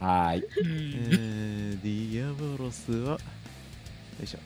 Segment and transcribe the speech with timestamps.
[0.00, 0.44] はーい。
[0.44, 0.46] うん。
[0.62, 3.18] えー、ディアボロスはよ
[4.22, 4.38] いしょ。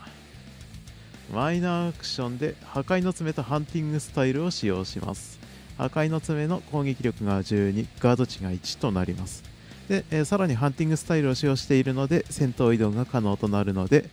[1.32, 5.38] マイナーアクションで破壊の爪とハンティングスタイルを使用します。
[5.78, 9.42] 破壊の爪の攻撃力が12ガード値が1となります。
[9.88, 14.08] で、えーさらにハンティングスタイルを使用しているので戦闘移動が可能となるので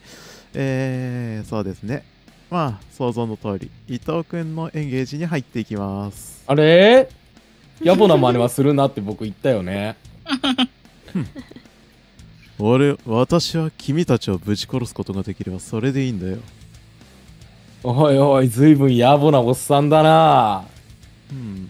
[0.54, 2.04] えー、そうですね。
[2.50, 6.44] まあ想像の通り伊藤君のエンゲージに入っていきます。
[6.48, 7.10] あれ？
[7.82, 9.96] 野暮な真似はするなって僕言ったよね。
[12.60, 16.38] 俺私は君たちをぶち殺すことができればそれでいいんだよ。
[17.84, 20.66] おいおい、ずいぶん野暮なおっさんだな。
[21.32, 21.68] うん。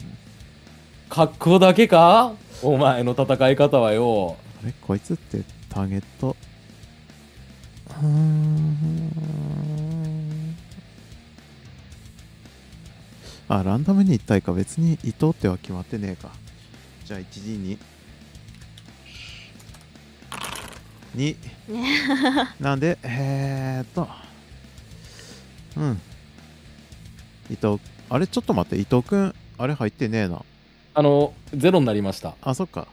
[1.07, 2.33] 格好だけか？
[2.61, 4.35] お前の戦い方はよ。
[4.61, 4.73] あれ？
[4.81, 6.35] こいつってターゲット？
[13.47, 14.53] あランダムに1体か。
[14.53, 16.31] 別に伊藤っては決まってねえか。
[17.05, 17.77] じゃあ 1D に
[21.15, 21.35] 2
[22.59, 24.07] なんでえー、っと
[25.77, 26.01] うん
[27.49, 30.43] 伊藤あれちょっと待って伊藤くんあれ入ってねえな
[30.93, 32.35] あの、ゼロになりました。
[32.41, 32.85] あそっか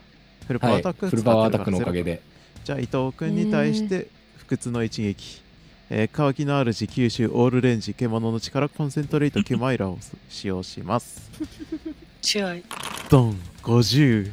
[0.47, 0.83] フルパワはい。
[0.83, 2.23] ーアタック、フルパワーアタックのおかげで。
[2.65, 5.43] じゃあ伊藤君に対して不屈の一撃、
[5.91, 11.29] えー、乾きの主九州オールレンジ獣の力コンセントレートケマイラを使用します
[12.23, 12.63] 強い。
[13.11, 14.33] ドン50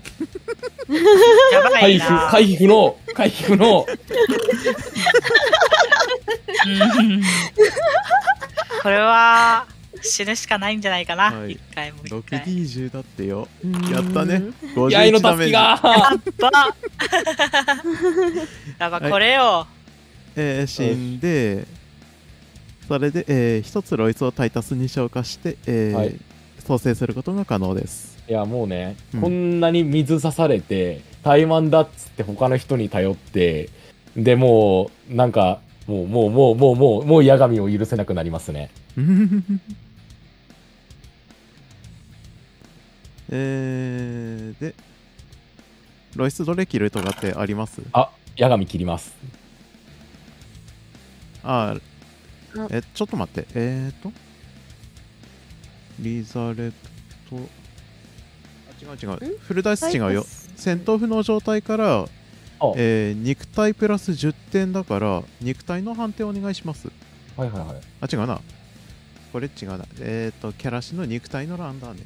[0.90, 2.28] やば回避、いな。
[2.32, 2.96] 回避不能。
[3.14, 3.86] 回避不能。
[6.68, 6.70] う
[7.04, 7.22] ん
[8.82, 9.66] これは
[10.02, 11.32] 死ぬしかないんじゃないかな。
[11.32, 11.54] はい。
[11.54, 12.42] 一回もう一回。
[12.42, 13.48] 6D10 だってよ。
[13.92, 14.44] やったね。
[14.92, 16.20] やいの51ダメージ、たすきがやっ
[18.78, 19.68] た やっぱこれよ。
[20.36, 21.66] えー死んで
[22.88, 26.16] それで、えー一つロイスをタイタスに消化して、えーはい。
[26.68, 29.22] 創生することが可能ですいやもうね、うん。
[29.22, 33.70] こんなに水刺されて怠慢だっつって他の人に頼って
[34.16, 38.72] でもうなんかもうもうもうもうもうもう矢神を許せなくなりますね。
[43.30, 44.76] えー、で
[46.16, 47.82] ロイスどれ切るとかってあります？
[47.94, 49.16] あ矢神切ります。
[51.44, 51.76] あ
[52.58, 53.48] あえちょっと待って。
[53.54, 54.12] えーと
[56.00, 56.74] リザレク
[57.30, 57.38] ト。
[57.38, 57.40] あ
[58.94, 59.40] 違う違う。
[59.40, 60.26] フルダイス違うよ。
[60.56, 62.08] 戦闘不能状態から、あ。
[62.78, 66.90] えー肉体プラス10点だから肉体の判定お願いします。
[67.36, 67.82] はいはいはい。
[68.02, 68.40] あ違うな。
[69.34, 69.86] これ違うな。
[70.00, 72.00] えーとキャラシの肉体の欄だね。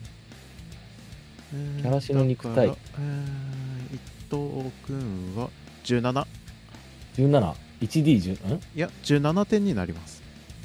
[1.52, 2.68] キャラシの肉体。
[2.68, 5.50] えー、伊藤君は
[5.84, 6.26] 17
[7.16, 8.58] 17 1D10 ん？
[8.58, 10.22] いや17点になります。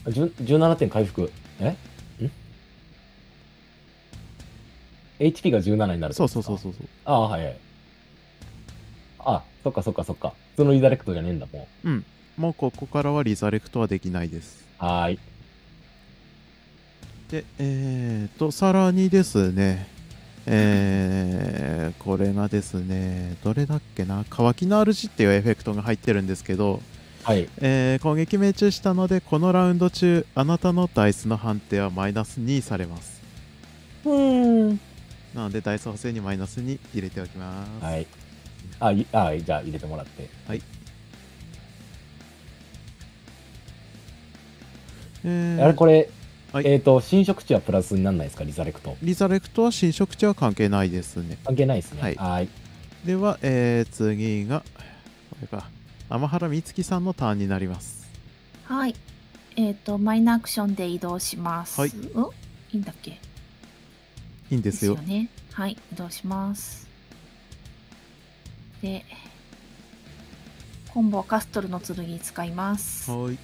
[0.07, 1.31] あじゅ17点回復。
[1.61, 1.77] え？
[5.19, 6.89] HP が17になるそうそうそうそうそう。
[7.05, 7.57] ああはいはい。
[9.21, 10.35] あそっかそっかそっか。
[10.57, 11.69] 普通のリダレクトじゃねえんだも
[12.37, 14.65] もうここからはリザレクトはできないです。
[14.81, 15.19] うはーい。
[17.31, 19.89] でえーとさらにですね。
[20.47, 24.27] えー、これがですねどれだっけな？
[24.29, 26.83] 乾きの主っていうエフェクトが入ってるんですけど、
[27.23, 27.49] はい。
[27.63, 33.23] えー攻撃命中したのでこのラウンド中あなたのダイスの判定はマイナス2されます。
[34.05, 34.81] うん
[35.35, 38.07] なのでダイス補正にマイナス2入れておきます、はい。
[38.81, 40.29] あいあじゃあ入れてもらって。
[45.25, 46.09] えーあれこれ、
[46.53, 46.67] はい。
[46.67, 48.45] えっ、と新色値はプラスにならないですか？
[48.45, 48.97] リザレクト。
[49.03, 51.39] リザレクトは新色値は関係ないですね。
[51.45, 52.03] 関係ないですね。
[52.03, 52.15] はい。
[52.15, 52.49] はーい。
[53.07, 54.61] では、えー次が
[55.31, 55.69] これか。
[56.11, 58.07] 天原美月さんのターンになります。
[58.65, 58.95] はい。
[59.57, 61.81] えっ、と、マイナーアクションで移動します。
[61.81, 61.91] はい。
[61.91, 62.25] うん
[62.73, 63.19] いいんだっけ？
[64.51, 65.29] いいんでですすよよね。
[65.53, 66.89] はい、移動します。
[68.83, 69.05] で、
[70.93, 73.11] コンボはカストルの剣使います。
[73.11, 73.39] ははいい。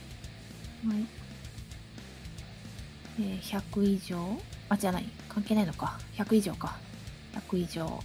[3.19, 4.41] えー100以上？
[4.69, 5.07] あ、じゃない。
[5.29, 5.99] 関係ないのか。
[6.17, 6.79] 100以上か。
[7.51, 8.03] 100以上。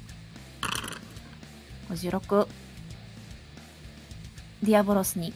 [1.90, 2.48] 56。
[4.64, 5.34] ディアボロスに。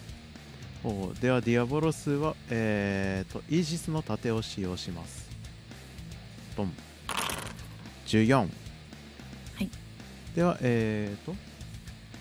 [0.83, 5.29] おではディアボロスはえーとイージスの盾を使用します
[6.55, 6.73] ドン
[8.09, 8.45] 14は
[9.61, 9.69] い
[10.35, 11.35] ではえーと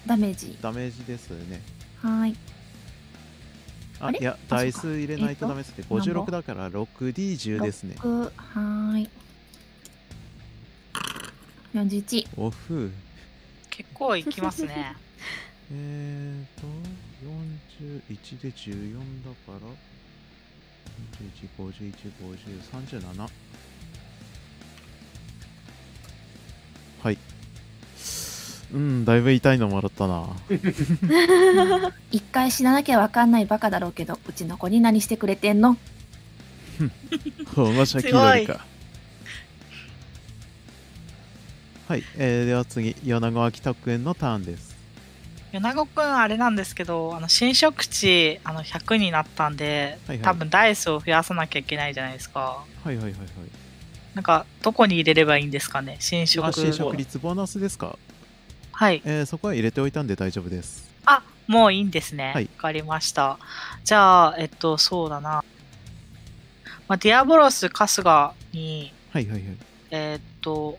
[0.07, 0.57] ダメージ。
[0.63, 1.61] ダメージですね
[2.01, 2.35] はい。
[4.01, 9.09] あいやあダイス入れないとダメですね何本56だから 6D10 ですね6はーい。
[11.75, 12.29] 41。
[12.37, 12.91] オフ
[13.71, 14.95] 結構いきますね。
[15.73, 16.67] えーと
[18.11, 18.95] 41で14
[19.25, 19.59] だから
[21.59, 23.29] 41515037
[28.73, 30.27] うんだいぶ痛いのもらったな。
[32.11, 35.77] 一回死ななきゃわかんないバカだろうけど、うちの子に何してくれてんの？
[37.55, 38.65] 保護者気取りか。
[41.89, 44.77] はい、えー、では次米子秋田くんのターンです。
[45.53, 50.25] 米子くんあれなんですけどあの新食値あの100になったんで、はいはい。
[50.25, 52.41] 多分ダイスを増やさなきゃいけないじゃないですか。
[52.85, 53.21] はいはいはいはい。
[54.15, 57.97] なんかどこに入れればいいんですかね新食あ新食率ボーナスですか、
[58.79, 59.03] はい。
[59.05, 60.89] えー、そこは入れておいたんで大丈夫です。
[61.05, 62.29] あもういいんですね。
[62.29, 62.47] わ、はい。
[62.47, 63.37] かりました。
[63.83, 65.43] じゃあえっとそうだな、
[66.87, 69.43] まあ、ディアボロス春日にはいはいはい。
[69.91, 70.79] えーっと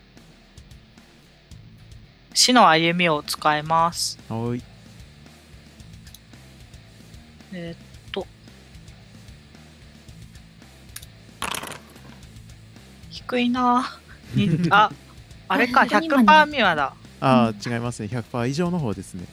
[2.32, 4.18] 死の歩みを使います。
[4.30, 4.62] はーい。
[7.52, 8.26] えーっと。
[13.10, 13.84] 低いな。
[14.70, 14.90] あ、
[15.48, 16.94] あれか、あ本当に今100%ミワだ。
[17.20, 18.08] ああ、違いますね。
[18.08, 19.26] 100%以上の方ですね。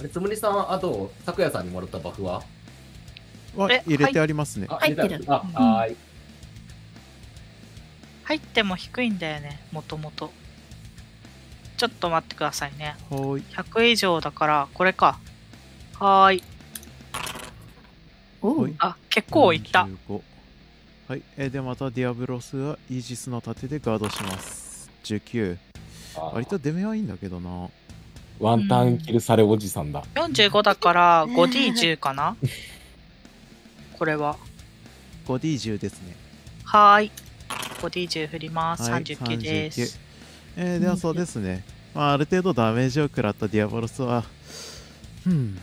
[0.00, 2.42] あれ、つむりさん、あと、咲夜さんにもらったバフは？
[3.56, 4.66] えは入れてありますね。
[4.70, 5.24] あ入ってる。
[5.26, 5.52] あ、うん。
[5.52, 5.96] はーい。
[8.24, 10.30] 入っても低いんだよね、もともと。
[11.76, 12.94] ちょっと待ってくださいね。
[13.10, 13.44] はーい。
[13.54, 15.18] 100以上だから、これか。
[15.98, 16.42] はーい。
[18.42, 19.86] おいあ、結構いった。
[20.08, 20.22] 45
[21.08, 24.88] はい、えーでまたディアボロスはイージスの盾でガードします。
[25.02, 25.69] 19
[26.32, 27.68] 割と出目はいいんだけどな
[28.38, 30.02] ワンターンキルされおじさんだ。
[30.14, 32.36] 45だから、5D10 かな？
[33.98, 34.36] これは。
[35.26, 36.14] 5D10 ですね
[36.64, 37.10] はーい。
[37.82, 38.90] 5D10 振ります。
[38.90, 39.98] はい39です。
[40.56, 41.62] えーではそうですね、
[41.94, 44.24] まあ、ある程度ダメージを食らったディアボロスは
[45.26, 45.58] うん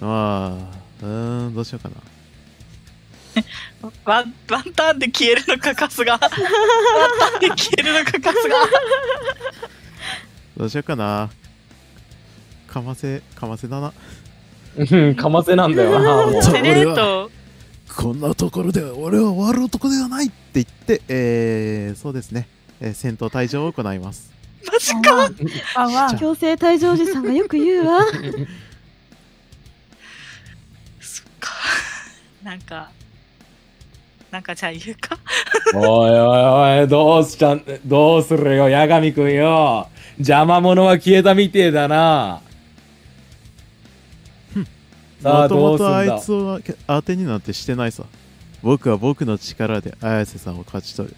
[0.00, 1.94] まあうーんどうしようかな
[4.04, 6.12] ワンワンターンで消えるのか、カスが。
[6.12, 8.56] ワンターンで消えるのか、カスが。
[10.56, 11.30] どうしようかな
[12.66, 13.92] かませかませだな
[14.76, 16.42] うん、かませなんだよな、もう。
[16.42, 17.30] セレート、
[17.96, 22.46] こんなところで俺は終わる男ではないって言って、えー、そうですね、
[22.80, 24.32] えー戦闘退場を行います
[24.70, 25.30] マジか。
[26.18, 28.04] 強制退場おじさんがよく言うわ
[31.00, 31.52] そっか。
[32.42, 32.90] なんか、
[34.30, 35.18] なんかじゃあ言うか。
[35.74, 39.88] おいおいおい、どうしちゃん、どうするよ、八神くんよ。
[40.18, 42.42] 邪魔者は消えたみてえだな。
[45.22, 45.90] さあ、どうすんだ？
[45.90, 48.04] もとあいつを当てになんてしてないさ
[48.62, 51.16] 僕は僕の力で綾瀬さんを勝ち取る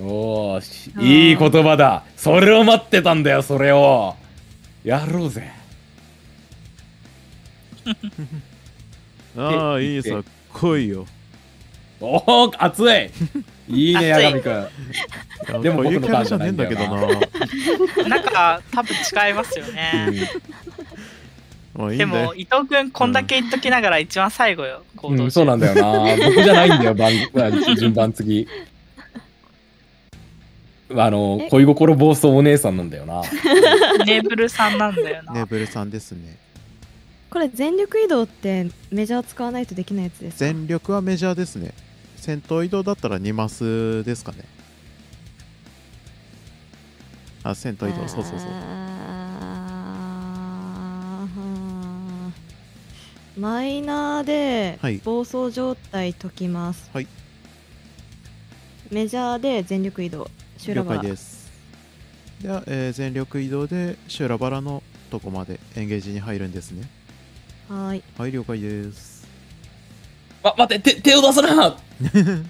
[0.00, 2.04] おーし、いい言葉だ。
[2.16, 4.16] それを待ってたんだよ、それを。
[4.84, 5.50] やろうぜ。
[9.36, 10.22] ああえいいさ
[10.52, 11.06] 来いよ
[12.00, 13.10] おお、熱い。
[13.68, 15.62] いいね、八神くん。
[15.62, 20.10] でも僕のキャラじゃねえんだけどタななんか、多分違いますよね。
[21.76, 26.16] でもういいんだよも、伊藤君、こんだけ言っときながら一番最後よ、行動うん、そうなんだよな。
[26.24, 27.12] 僕じゃないんだよ、番
[27.76, 28.48] 順番次。
[30.96, 31.50] あの、え？
[31.50, 33.22] 恋心暴走お姉さんなんだよな。
[34.06, 35.32] ネーブルさんなんだよな。
[35.34, 36.38] ネブルさんですね
[37.30, 40.46] これ全力移動ってメジャー使わないとできないやつですか？
[40.46, 41.74] 全力はメジャーですね
[42.28, 44.44] 戦闘移動だったら2マスですかね。
[47.42, 48.06] あ戦闘移動。
[48.06, 48.50] そうそうそう。
[53.40, 57.06] マイナーではい暴走状態解きます、はい。
[58.90, 60.28] メジャーで全力移動。
[60.58, 61.50] 修羅了場解です。
[62.42, 66.90] では、えー全力移動で修羅バラのとこまでエンゲージに入るんですね。
[67.70, 68.02] はーい。
[68.18, 69.26] はい了解です。
[70.42, 71.78] あ、待って、手手を出すな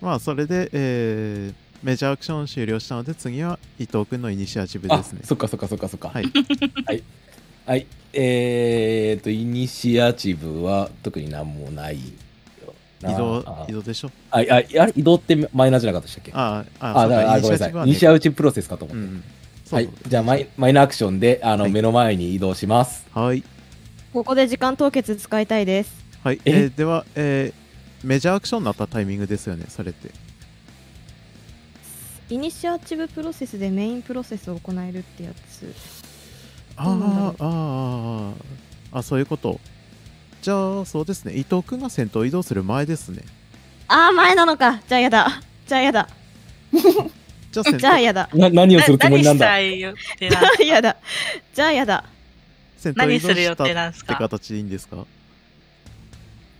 [0.00, 6.10] まあそれで、えーメジャーアクション終了したので次は伊藤君のイニシアチブであ、すねそっかそっかそっかそっか。
[6.10, 6.24] はい
[6.84, 7.02] はい。
[7.64, 7.86] はい。
[8.12, 13.12] えーと、イニシアチブは特になんもないよな。
[13.12, 14.10] 移動あ移動でしょ？
[14.30, 14.92] あ、ああれ？
[14.94, 16.32] 移動ってマイナーじゃなかったでしたっけ？
[16.34, 17.04] あああ、
[17.40, 17.72] ごめんなさい。
[17.72, 19.02] はイニシアチブプロセスかと思って。
[19.02, 19.24] うん
[19.64, 19.88] そうはい。
[20.06, 23.06] じゃあマイ、マイナーアクションで、あの、はい目の前に移動します。
[23.14, 23.42] はい
[24.12, 25.92] ここで時間凍結使いたいです
[26.22, 26.50] はい、え？
[26.50, 27.60] えーでは、えー
[28.02, 30.10] メジャーアクションになったタイミングですよねそれって。
[32.30, 35.74] イニシアチブプロセスでメインプロセスを行えるってやつ。
[36.76, 39.60] ああーあーあそういうこと。
[40.40, 41.34] じゃあそうですね。
[41.34, 43.22] 伊藤君が戦闘移動する前ですね。
[43.88, 44.80] ああ前なのか。
[44.88, 45.42] じゃあやだ。
[45.66, 46.08] じゃあやだ。
[47.52, 48.30] じゃあじゃあやだ。
[48.32, 49.44] な、何をするつもりなんだ？
[49.46, 50.96] 何したい予定なんです やだ。
[51.52, 52.04] じゃあやだ。
[52.78, 55.04] 戦闘何移動する予したって定なんですか形でいいんですか？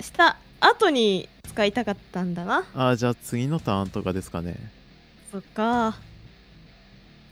[0.02, 2.64] した後に使いたかったんだな。
[2.75, 4.57] あーじゃあ次のターンとかですかね。
[5.33, 5.97] そっか。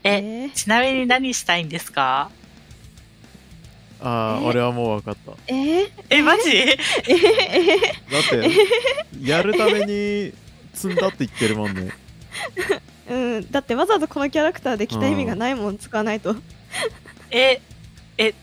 [0.03, 2.31] え、えー、ちなみに何したいんですか？
[4.01, 5.31] ああ、え俺はもう分かった。
[5.31, 6.49] だえー、え、マジ？
[6.57, 6.77] えー、
[7.09, 8.51] えっ
[9.19, 10.33] て、やるために
[10.73, 11.91] 積んだって言ってるもんね。
[13.07, 16.35] ー、 うんだってわざわざこのキャラクターで着た意味がないもん使わないと。
[17.31, 17.59] え、
[18.17, 18.33] え、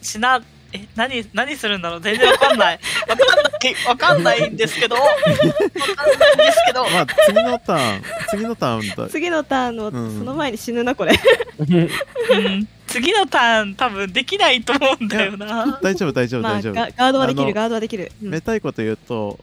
[0.00, 0.40] しな、
[0.72, 2.00] え、何、何するんだろう？
[2.00, 2.80] 全然わかんない。
[3.08, 3.49] わかんない、
[3.86, 4.96] わかんないんですけど。
[4.98, 6.84] わかんないんですけど。
[6.88, 9.08] まあ、次のターン、次のターンだ。
[9.08, 11.12] 次のターンの、うんその前に死ぬなこれ
[11.58, 15.78] うん次のターン多分できないと思うんだよな。
[15.82, 16.74] 大丈夫、大丈夫、まあ大丈夫。
[16.74, 19.38] ガガードはできあのるガードはできる、うんめたいこと言うと、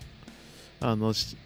[0.82, 1.38] あの、し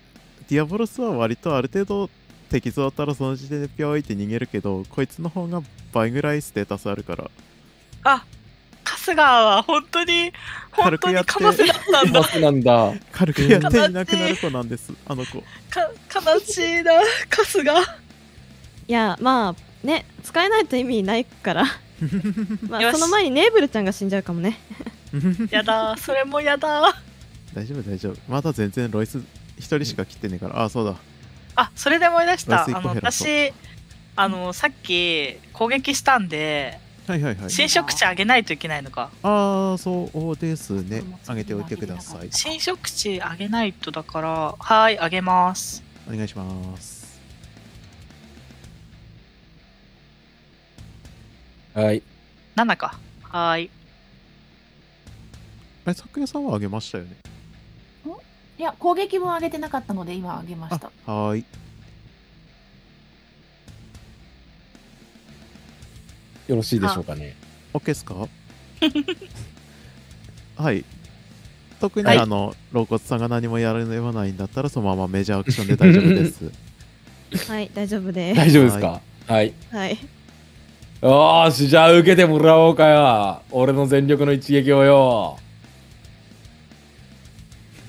[0.50, 2.10] ディアボロスは割とある程度
[2.50, 5.62] 敵像だったらその時点でピョイって逃げるけど、こいつの方が
[5.94, 7.30] 倍ぐらいステータスあるから。
[8.04, 8.26] あ、
[8.84, 10.34] 春日は本当に、
[10.72, 12.40] 本当にかませだったんだ。
[12.40, 12.94] なんだ。
[13.12, 15.42] 軽くやっていなくなる子なんです、あの子。
[15.70, 15.90] か
[16.34, 16.94] 悲しいな、
[17.30, 18.02] 春日。
[18.88, 21.64] いやまあね使えないと意味ないから
[22.68, 24.60] まあその前にネーブルちゃんが死んじゃうかもね
[25.52, 26.96] やだ、それもやだ。
[27.54, 28.18] 大丈夫、大丈夫。
[28.30, 29.20] まだ全然ロイス
[29.58, 30.64] 一人しか切ってねえから。
[30.64, 30.96] あ、そうだ。
[31.56, 32.64] あ、それで思い出した。
[32.64, 33.52] あの、私、
[34.16, 36.80] あの、さっき攻撃したんで、
[37.12, 37.50] はいはいはい。
[37.50, 39.10] 新食地あげないといけないのか。
[39.22, 41.04] ああ、そうですね。
[41.28, 42.30] あげておいてください。
[42.32, 45.84] 新食地あげないとだから、はい、あげます。
[46.08, 47.20] お願いします。
[51.74, 52.02] はい。
[52.56, 52.98] 7か。
[53.24, 53.70] はい。
[55.86, 57.18] あれ、咲夜さんはあげましたよね？
[58.58, 60.92] いや、攻撃分上げてなかったので今上げました。
[61.08, 61.46] あ、はーい。
[66.52, 67.34] よろしいでしょうかね。
[67.74, 68.16] OK ですか？
[70.58, 70.84] はい。
[71.80, 76.52] 特に、はいあの、肋骨さんが何もやらないんだったら、そのままメジャーアクションで大丈夫です。
[77.50, 79.02] はい大丈夫です大丈夫ですか？
[79.28, 79.54] はい。
[79.72, 79.98] はい
[81.02, 83.42] よーし、じゃあ受けてもらおうかよ。
[83.50, 85.40] 俺の全力の一撃をよ。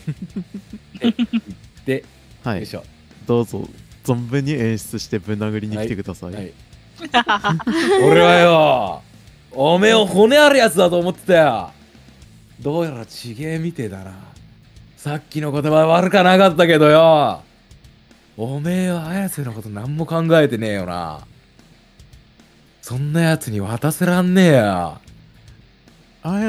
[1.84, 2.04] で、
[2.44, 2.74] はいよいし。
[2.76, 2.84] ょ。
[3.26, 3.68] どうぞ、
[4.04, 6.32] 存分に演出してぶん殴りに来てください。
[6.32, 6.52] はい。
[8.04, 9.02] 俺はよ、
[9.52, 11.70] おめえを骨あるやつだと思ってたよ。
[12.60, 14.12] どうやらちげえみてえだな。
[14.96, 17.42] さっきの言葉は悪かなかったけどよ。
[18.36, 21.20] おめえは綾瀬のこと何も考えてねえよな。
[22.80, 24.98] そんなやつに渡せらんねえよ。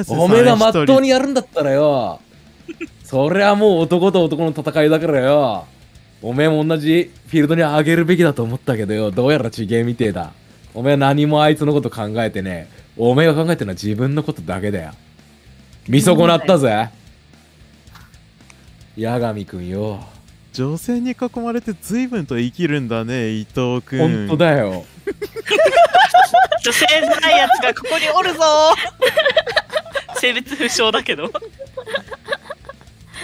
[0.10, 2.20] おめえがまっとうにやるんだったらよ。
[3.04, 5.66] そりゃもう男と男の戦いだからよ。
[6.22, 9.12] おめえも同じフィールドに上げるべきだと思ったけどよ。
[9.12, 10.32] どうやらちげえみてえだ。
[10.74, 12.84] おめえ何もあいつのこと考えてねえ。
[12.98, 14.92] おめえが考えてるのは自分のことだけだよ。
[15.88, 16.90] 見損なったぜ。
[18.98, 20.04] 八神くんよ。
[20.54, 24.00] 女性に囲まれて随分と生きるんだね、伊藤くん。
[24.00, 24.86] ほんとだよ。
[26.64, 28.40] 女性じゃないやつがここにおるぞ
[30.16, 31.30] 性別不詳だけど。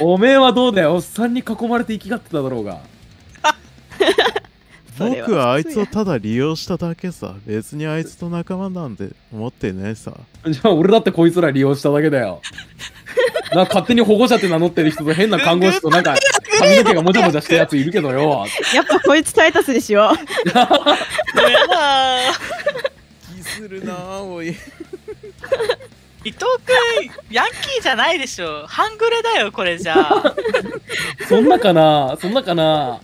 [0.01, 0.95] おめえはどうだよ。
[0.95, 2.79] おっさんに囲まれて生きがってただろうが。
[4.99, 7.35] 僕はあいつをただ利用しただけさ。
[7.45, 10.13] 別にあいつと仲間なんて思ってねえさ。
[10.47, 12.41] じゃあ俺だってこいつら利用しただけだよ。
[13.53, 16.15] なんか勝手に保護者って名乗ってる人と変な看護師となんか
[16.59, 18.45] 髪の毛がもじゃもじゃしたやついるけどよ。
[18.73, 20.11] やっぱこいつタイタスにしよ
[20.45, 20.69] うやだ
[23.35, 24.55] 気するなぁ、おい。
[26.25, 28.65] 伊藤くん、ヤンキーじゃないでしょ。
[28.67, 30.35] 半グレだよ、これじゃあ。
[31.27, 32.99] そんなかなそんなかな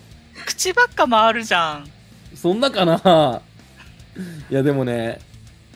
[0.45, 1.89] 口ばっか回るじゃん。
[2.35, 3.41] そんなかな？
[4.49, 5.19] いやでもね、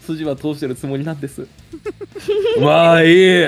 [0.06, 1.48] 筋は通してるつもりなんです。
[2.62, 3.48] まあいい。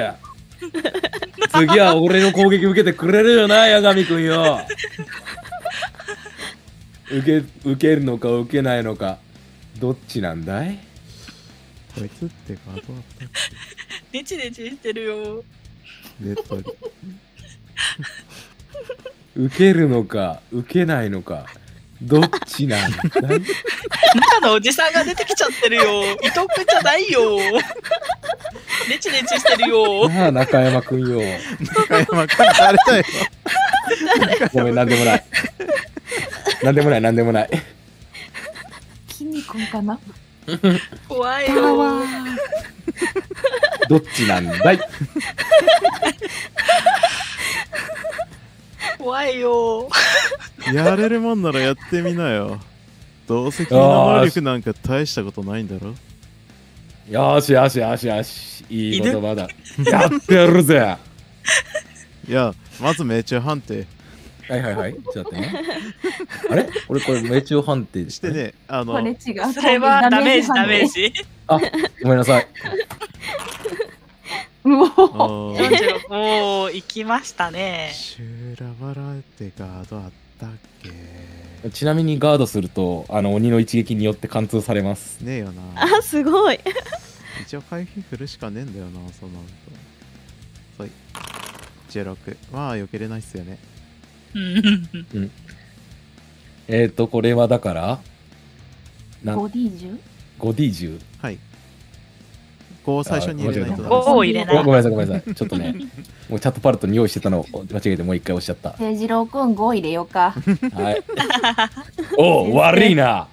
[1.53, 4.59] 次は俺の攻撃受けてくれるよな、八神くんよ。
[7.11, 9.17] 受け、受けるのか受けないのか、
[9.79, 10.79] どっちなんだい？
[11.97, 13.29] こいつってガードあったっ
[14.13, 15.43] ネチネチしてるよ。
[16.19, 16.63] けネットに。
[19.35, 21.45] 受けるのか受けないのか
[22.01, 23.01] どっちなんだい？
[23.01, 26.03] 中のおじさんが出てきちゃってるよ。
[26.23, 27.37] 伊藤くんじゃないよ。
[28.89, 30.09] ネチネチしてるよ。
[30.09, 31.21] なあ中山くんよ
[31.59, 33.03] 中山くん誰だよ。
[34.51, 35.23] ごめんなんでもない
[36.63, 37.49] なんでもないなんでもない
[39.07, 39.99] 筋肉かな？
[41.07, 42.03] 怖いよ。
[43.87, 44.79] どっちなんだい？
[49.01, 49.89] 怖いよ。
[50.71, 52.59] やれるもんならやってみなよ。
[53.27, 55.95] どうせ君の能力なんか大したことないんだろ
[57.09, 59.47] よーしよしよしよしいい言葉だ
[59.89, 60.97] やってやるぜ
[62.27, 63.87] いや、まず命中判定。
[64.47, 64.93] はいはいはい。
[64.93, 65.63] ちょっと待ってね。
[66.51, 66.69] あれ？
[66.87, 68.29] 俺これ命中判定して。
[68.29, 69.17] ねあのこれ違う。
[69.53, 71.11] それはダメージダメージ。
[71.11, 71.25] ジ。
[71.47, 71.59] あ、
[72.03, 72.47] ごめんなさい。
[74.65, 74.69] う。
[74.69, 77.91] おあー46おー、行きましたね。
[77.93, 80.49] シューラバラってガードあったっ
[81.63, 81.69] け？
[81.69, 85.21] ちなみにガードすると、あの、鬼の一撃によって貫通されます。
[85.21, 85.97] ねえよな。
[85.97, 86.59] あすごい。
[87.41, 89.45] 一応回避振るしかねえんだよなそうなる
[90.77, 90.91] とはい
[91.89, 93.57] 16まあ避けれないっすよね。
[94.33, 95.31] うん。
[96.67, 97.99] えっ、ー、と、これはだから、
[99.23, 99.99] なボディ銃
[100.39, 100.99] 5D10。
[102.81, 104.55] はい5を最初に入れないとダメ5ですを入れない。
[104.57, 104.71] ごご。
[104.71, 105.35] めんなさい、ごめんなさい。
[105.35, 105.75] ちょっとね、
[106.29, 108.69] もうチャットパルトに用意してたのを間違えてもう一回押しちゃった。
[108.69, 110.33] 誠次郎くん5入れようか。
[110.73, 111.03] はい。
[112.17, 113.27] おう悪いな。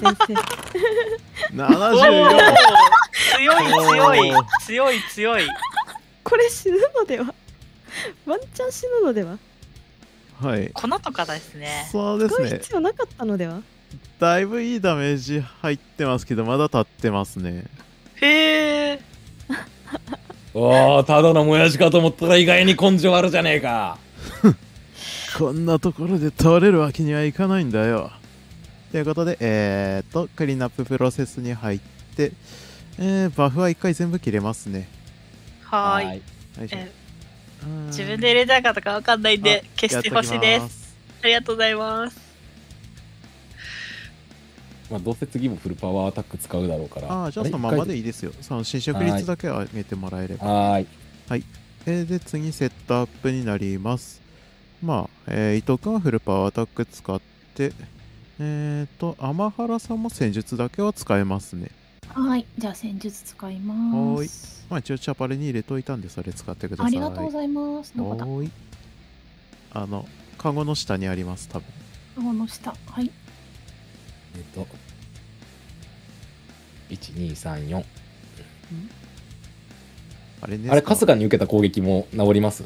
[0.00, 0.34] 先生。
[0.34, 1.20] おー
[1.52, 2.42] 74
[3.36, 4.32] 強い強い
[4.66, 5.42] 強い強い。
[6.24, 7.34] これ死ぬのでは
[8.24, 9.36] ワンチャン死ぬのでは
[10.40, 11.88] はい粉とかですね。
[11.90, 13.60] そうですね必要なかったのでは
[14.20, 17.64] だいぶいいダメージ入ってますけどまだ立ってますね。
[20.54, 23.98] おおただのもやしかと思ったら意外に根性あるじゃねえか。
[25.38, 28.10] こんなところで倒れるわけにはいかないんだよ。
[28.90, 31.80] ということでえー、っとクリーンアッププロセスに入っ
[32.16, 32.32] て
[32.98, 34.88] えー、バフは1回全部切れますね。
[35.62, 36.22] はーい。
[37.86, 40.96] 自分で入れたかとかわかんないんであ消してほしいです。
[41.22, 42.29] ありがとうございます。
[44.90, 47.12] まあ、どうせ次もフルパワーアタック使うだろうから。
[47.12, 50.86] ああじゃあそのままでいいですよその侵食率だけは上げてもらえればはーい。
[51.86, 54.20] えーで次セットアップになります
[54.82, 57.20] まあ、えー伊藤君はフルパワーアタック使っ
[57.54, 57.72] て
[58.38, 61.70] えっ、と天原さんも戦術だけは使えますね
[62.08, 62.44] はい。
[62.58, 64.66] じゃあ戦術使いはーいます。
[64.68, 67.92] まあ一応チャパレに入れといたんでそれ使ってくださいありがとうございます。
[67.96, 68.50] どこだはーい
[69.72, 70.06] あの
[70.36, 71.66] カゴの下にあります多分
[72.16, 72.74] この下。
[72.86, 73.10] はい。
[74.36, 74.66] えっと、
[76.90, 77.84] 1、2、3、4。
[80.42, 82.64] あれねあれ、春日に受けた攻撃も治ります？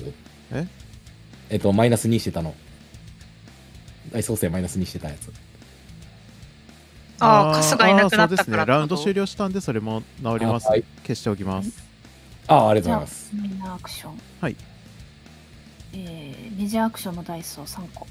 [0.52, 0.66] え？
[1.50, 2.54] えっと、マイナス2してたの。
[4.12, 5.32] 大創生マイナス2してたやつ。
[7.20, 9.22] ああ、春日いなくなったあーそうですからねラウンド終了。
[9.22, 11.82] 了したんでそれも治ります、あはい消しておきます、
[12.46, 13.30] ああ、ありがとうございます。
[13.34, 14.20] メインアクション。
[14.40, 14.56] はい。
[15.94, 18.06] えー、メジャーアクションのダイスを3個。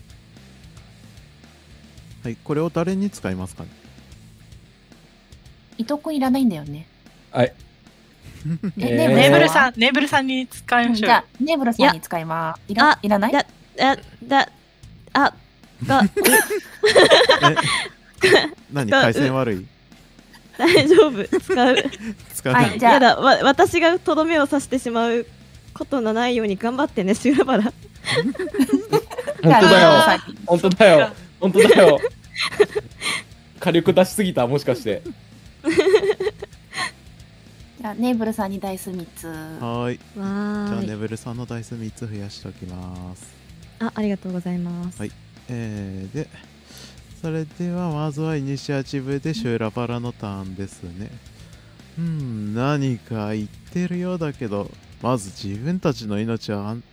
[2.24, 3.70] はいこれを誰に使いますかね？
[5.78, 6.86] 伊藤くんいらないんだよね。
[7.32, 7.54] はい。
[8.80, 9.50] ええーネーブルん。
[9.50, 12.62] さん、ネーブルさんに使いましょうじゃあ。、ネブルさんに使います。
[12.72, 13.32] いらあいらない？
[13.32, 13.46] だ
[13.78, 14.50] だだ
[15.14, 15.34] あ
[15.86, 16.02] が
[18.72, 18.90] 何？
[18.90, 19.66] 回線悪い？
[20.58, 21.76] 大丈夫使う
[22.36, 25.26] 使わない、はいじゃあやだわ私がとどめを刺してしまう
[25.74, 27.74] ことのないように頑張ってねシュラバラ本
[29.42, 29.90] 当だよ。
[29.90, 31.12] あ本当だよ。
[31.44, 32.00] 本当だよ。
[33.60, 35.02] 火力出しすぎた、もしかして。
[37.82, 39.28] じゃあ、ネーブルさんにダイス3つ。
[39.28, 43.34] はーいじゃあわーいネブルさんのダイス3つ増やしておきます
[43.80, 45.12] あありがとうございます、はい
[45.50, 46.30] えー、で
[47.22, 51.12] それではまずはイニシアチブでシューラバラのターンですね
[51.98, 56.84] うん何か言ってるようだけどまず自分たちの命はあん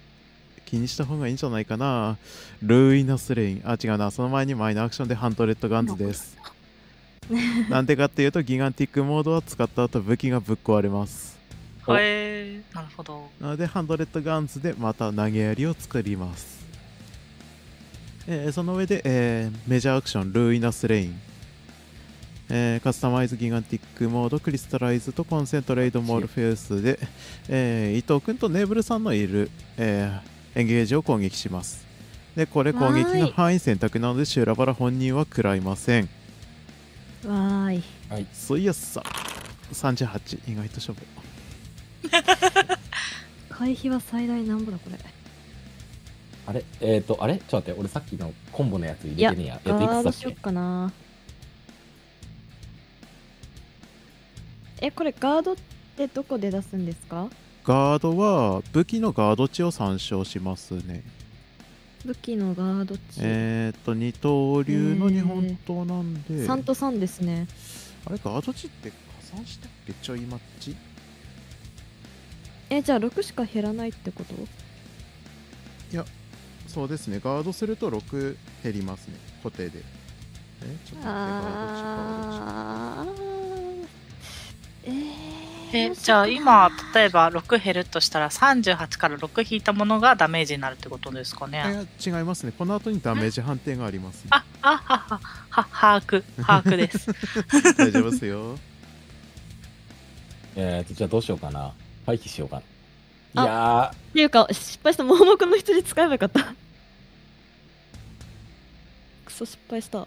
[0.66, 2.16] 気にした方がいいんじゃないかな。
[2.62, 3.62] ルーイナスレイン。
[3.64, 4.11] あ違うな。
[4.11, 6.37] その前にマイナーアクションでハンドレッドガンズです。
[7.70, 11.38] なんでかっていうとギガンティックモードは使った後武器がぶっ壊れます。
[11.87, 13.29] おへえ、なるほど。
[13.40, 16.61] なのでハンドレッドガンズでまた投げ槍を作ります、
[18.27, 20.33] えーその上で、えーメジャーアクション。
[20.33, 21.20] ルーイナスレイン、
[22.49, 26.99] えーカスタマイズギガンティックモードクリスタライズとコンセントレイドモルフェウスで、
[27.49, 31.86] えー伊藤君とネーブルさんのいる、えーエンゲージを攻撃します。
[32.36, 36.08] でこれ攻撃の範囲選択なのでシューラバラ本人は食らいません。
[37.26, 38.26] わーい。
[38.32, 39.02] そういやさ
[39.72, 41.00] 38意外と勝負。
[43.50, 44.98] 回避は最大なんぼだこれ。
[46.46, 46.64] あれ？
[46.80, 47.36] えっ、ー、と、あれ？
[47.36, 49.60] ちょっと待って、俺さっきのコンボのやつ入れてねえや。
[49.64, 50.92] えっと、いくつしよっかな。
[54.80, 55.56] えこれガードっ
[55.96, 57.28] てどこで出すんですか？
[57.70, 61.04] ガードは武器のガード値を参照しますね。
[62.04, 67.46] 武器のガード値、えー、っと二刀流の日本刀なんで、3と3ですね。
[68.06, 68.96] あれガード値って加
[69.37, 69.92] 算したっけ？
[69.92, 70.74] ちょいマッチ
[72.70, 74.35] えじゃあ6しか減らないってこと？
[76.66, 77.20] そうですね。
[77.22, 79.14] ガードすると6減りますね。
[79.44, 79.85] 固定で。
[80.64, 83.18] えちょっと待ってガード値ガード値。
[84.87, 85.30] えー、
[85.72, 91.87] えじゃあ今例えば6減るとしたら38から6引いたものがダメージになるってことですかね。
[92.04, 92.52] 違いますね。
[92.56, 97.11] この後にダメージ判定があります、ああははは把握把握です。
[97.78, 98.59] 大丈夫ですよ。
[100.56, 101.72] えーと、じゃあどうしようかな。
[102.04, 103.42] 回避しようかな。
[103.42, 106.52] あいやっていうか失敗した盲目の羊使えばよかった。
[109.24, 110.06] クソ失敗した。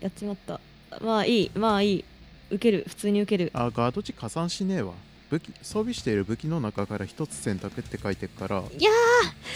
[0.00, 0.60] やっちまった。
[1.00, 2.04] まあいいまあいい
[2.50, 3.50] 受ける普通に受ける。
[3.54, 4.92] あガード値加算しねえわ。
[5.30, 8.90] 武器装備している武器の中から一つ選択って書いてるからいや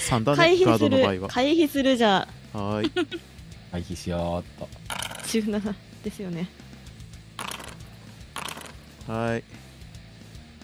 [0.08, 1.12] 3だー回ねガー避すドの場合は。
[1.14, 2.26] る回避するじゃ。
[2.52, 2.90] はーい。
[2.92, 3.20] ー、
[3.70, 4.68] 回避しようっと。
[5.28, 6.48] 17ですよね。
[9.06, 9.44] はーい。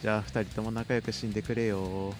[0.02, 2.14] じゃあ2人とも仲良く死んでくれよ。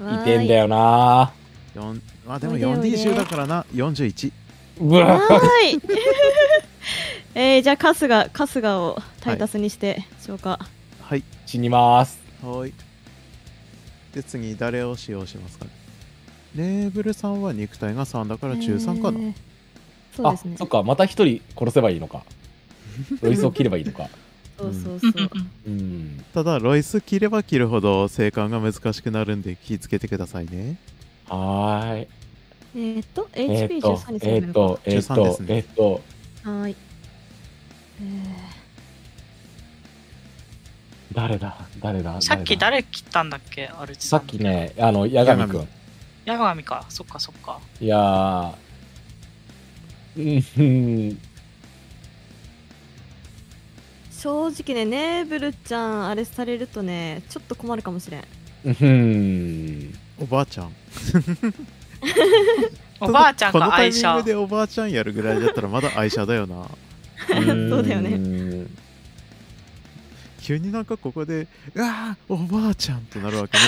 [0.00, 1.32] いてんだよな。
[1.74, 3.66] 4まあでもおいでおいで 4D 集だからな。
[3.74, 4.32] 41
[4.80, 5.80] うわはーい
[7.34, 10.58] えー、じゃあ春日春日をタイタスにして消化、
[11.02, 11.22] はい。
[11.46, 12.18] 死にます。
[12.42, 12.74] はーい。
[14.14, 15.70] で次誰を使用しますかね。
[16.56, 19.34] レーブルさんは肉体が3だから13かな、えー
[20.16, 20.56] そうあですね。
[20.56, 22.24] そっか、また一人殺せばいいのか。
[23.22, 24.08] ロイスを切ればいいのか。
[24.58, 25.30] そうそううんそう。
[25.66, 26.24] うん。
[26.34, 30.76] ただロイス切れば切るほど生還が難しくなるんで気をつけてくださいね。
[31.28, 32.08] はーい。
[32.74, 35.46] えー、っとえーっと HP13 に、すえーっと、えーっ13でとす、ね。
[35.50, 35.92] えーっと、
[36.42, 36.76] はーい
[38.00, 38.02] え
[41.12, 41.56] 誰だ？
[41.80, 42.20] 誰だ？
[42.20, 42.70] さっきだ？
[42.70, 43.68] 誰切ったんだっけ？
[43.68, 45.68] アルチさっきね、あの、八神くん。
[46.26, 46.84] 八神か。
[46.88, 47.58] そっかそっか。
[47.80, 48.52] いやー、
[50.16, 51.16] うんうん、ー
[54.10, 58.24] 正直ねネーブルちゃんあれされるとねちょっと困るかもしれん。
[58.64, 59.94] うん。
[60.20, 60.72] おばあちゃん。
[63.00, 66.66] おばあちゃんこのか愛車タイミングでおばあちゃんやるぐらいだったらまだ愛車だよな
[67.70, 68.18] そうだよね。
[68.18, 68.66] ね。
[70.40, 73.64] 急になんかここでうわーおばあちゃんってなるわけね。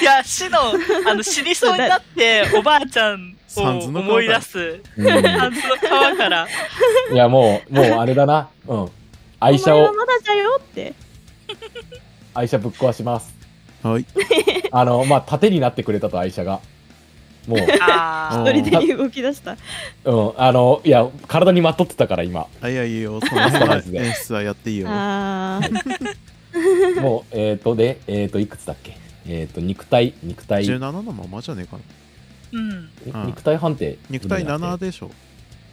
[0.00, 0.58] いや死の
[1.06, 4.80] あの死にそうになっておばあちゃんをサンズの川思い出す。
[4.96, 5.06] うん。
[5.06, 6.48] サンズの川から。
[7.12, 8.48] いや、もう、もうあれだな。
[8.66, 8.88] うん。
[9.40, 9.92] 愛車を。
[9.92, 10.94] まだじゃよって。
[12.34, 13.34] 愛車ぶっ壊します。
[13.82, 14.06] はい。
[14.72, 16.60] あの、まあ、盾になってくれたと、愛車が。
[17.46, 19.56] もう、一人でに動き出した。
[20.04, 22.46] うん、あの、いや、体にまっとってたから、今。
[22.60, 24.88] あいやいいよその演出はやっていいよ。
[24.90, 26.20] あー。
[27.00, 28.96] もう、えっ、ー、と、で、えっ、ー、と、いくつだっけ？
[29.26, 31.82] えっ、ー、と、肉体、肉体、17のままじゃねえかな。
[32.52, 32.70] うん。
[32.70, 33.98] うん肉体判定。
[34.10, 34.86] 肉体7で。
[34.86, 35.10] でしょ。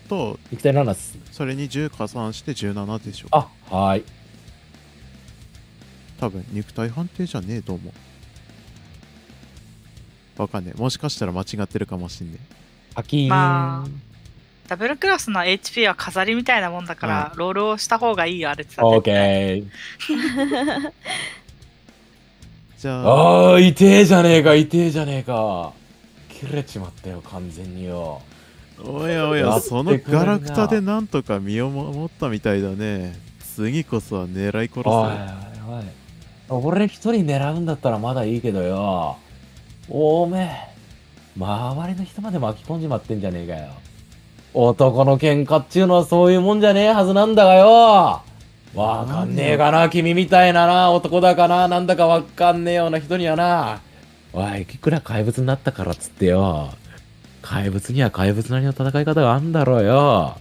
[0.07, 1.17] と肉体7っす。
[1.31, 3.27] それに10加算して17でしょ。
[3.31, 4.03] あ、はーい。
[6.19, 7.93] 多分肉体判定じゃねえと思う
[10.43, 12.39] わかんねえもしかしたら間違ってるかもしんね
[12.95, 13.29] パキーン。
[13.29, 13.85] ま
[14.67, 19.15] ダブルクラスの HP は飾りみたいなもんだから、ロールをした方がいいよあれってオーケー。
[19.15, 19.63] え
[22.77, 25.73] じゃああー、痛えじゃねえか、痛えじゃねえか。
[26.29, 28.21] 切れちまったよ、完全によ。
[28.85, 33.19] おやおやそのガラクタでなんとか身を守ったみたいだね
[33.55, 34.91] 次こそは狙い殺おいせ
[35.67, 35.83] おい
[36.49, 36.63] おい。
[36.63, 39.17] 俺一人狙うんだったらまだいいけどよ。
[39.89, 40.49] おめえ、
[41.37, 43.69] 周りの人まで巻き込んじまってんじゃねえかよ。
[44.53, 48.21] 男の喧嘩っちゅうのはそういうもんじゃねえはずなんだがよ。
[48.75, 53.81] わかんねえかな、君みたいなな、男だかな、なんだかわかんねえような人にはな。
[54.31, 56.69] おい、いくら怪物になったからっつってよ。
[57.41, 60.37] 怪物には怪物なりの戦い方があんだろうよ。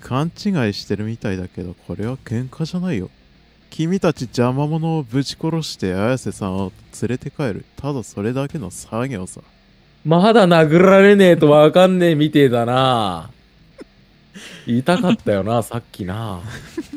[0.00, 3.10] 勘違いしてるみたいだけどこれは喧嘩じゃないよ
[3.70, 9.40] 君たち邪魔者をぶち殺して綾瀬さんを連れて帰るただそれだけの作業さ
[10.04, 13.30] まだ殴られねえとわかんねえみてえだな。
[14.66, 16.40] 痛かったよな、 さっきな。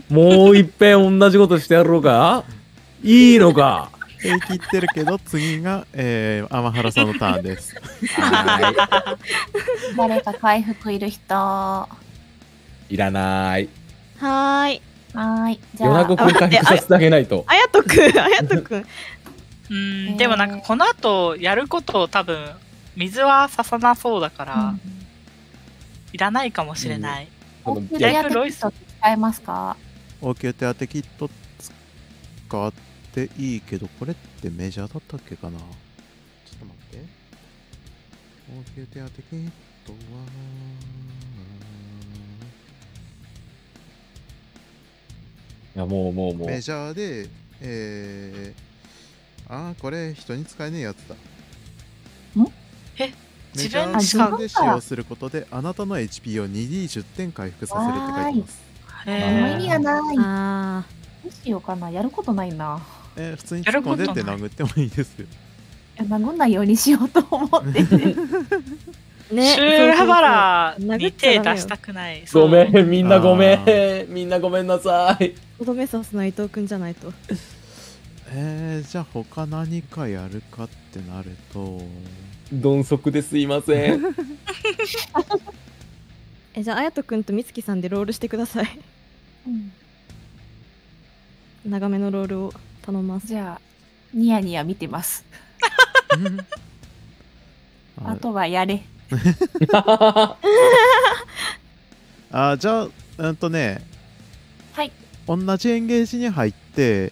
[0.10, 2.44] もういっぺん同じことしてやろうか
[3.04, 7.76] いいのか平気言ってるけど次が、えー、天原さんのターンです
[8.22, 9.18] は
[9.98, 11.90] 誰か回復いる人。
[12.90, 12.94] い。
[12.94, 13.68] いらない。
[14.20, 15.60] はーいーい。
[15.76, 17.44] じ夜ゃあ、中くん回復させてあげないと。
[17.50, 18.86] あやとくんあやとくん。
[19.70, 20.16] うん、えー。
[20.18, 22.52] でもなんかこの後やることを多分
[22.96, 24.82] 水は刺さなそうだから、うん。
[26.14, 27.28] いらないかもしれない、
[27.64, 29.78] 応急いや手当キット使えますか？
[30.22, 32.74] 応急手当キット使っ
[33.14, 35.58] ていいけどこれってメジャーだったっけかな？
[35.58, 35.68] ちょっ
[36.60, 37.06] と待って。
[38.52, 39.50] 応急手当キッ
[39.86, 39.98] トは
[45.76, 46.48] や、もうもうもう。
[46.48, 47.30] メジャーで
[47.62, 51.18] えー、あーこれ人に使えねえやつだん？
[52.98, 53.12] え？
[53.56, 54.02] メジャー自分？
[54.02, 58.62] しかで使用することであなたの HP を 2D10 点回復させるって書いてます
[59.08, 60.18] へもう意味がない。
[60.20, 60.84] あ
[61.44, 61.90] しようかな。
[61.92, 62.82] やることないな。
[63.16, 65.26] えー普通に突っ込んでって殴ってもいいですよ。
[65.26, 65.28] い
[65.98, 68.16] や殴んないようにしようと思ってて。
[69.32, 72.24] ねシューラバラに手出したくない。
[72.32, 73.60] ごめん、みんなごめあ
[74.10, 74.14] ん。
[74.14, 75.34] みんなごめんなさい。
[75.58, 77.14] とどめさすのは伊藤くんじゃないと
[78.34, 81.82] えー、じゃあ他何かやるかってなると、
[82.52, 84.02] 鈍足ですいません。
[86.54, 88.80] えじゃあ綾人くんと美月さんでロールしてください
[89.48, 89.72] うん
[91.66, 93.62] 長めのロールを頼ますじゃあ、
[94.14, 95.24] ニヤニヤ見てます。
[98.04, 98.84] あとはやれ。
[102.32, 103.84] あじゃあうんとね
[104.74, 104.92] はい。
[105.28, 107.12] 同じエンゲージに入って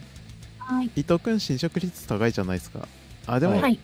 [0.57, 0.89] はい。
[0.95, 2.87] 伊藤君侵食率高いじゃないですか
[3.27, 3.79] あでも、はい。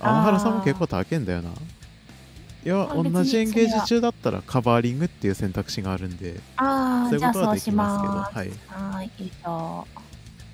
[0.00, 8.36] 天原さんも結構高いんだよないやあ別に同じエンゲージ中だったらカバーリングっていう選択肢があるんでああ、そういうことはそうしきますけどます。
[8.36, 8.50] はい
[8.94, 9.10] はい。
[9.18, 9.86] いいと。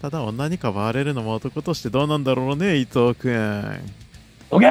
[0.02, 3.78] ただ女にかばわれるのも男としてどうなんだろうね伊藤君
[4.53, 4.71] オッケー！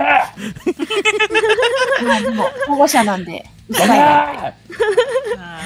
[2.05, 4.53] まあでも、保護者なんで、オッケーあ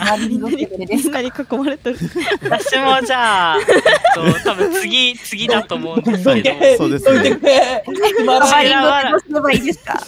[0.09, 1.21] マリングレベルですか？
[1.21, 1.97] みんなに囲まれてる。
[1.97, 3.65] ー私もじゃあ、えっ
[4.13, 6.25] と、多分次、次だと思うんですけど。
[6.25, 7.83] どけそうですどいてくれ
[8.19, 9.99] 今カバーリングらってどうすればいいですか？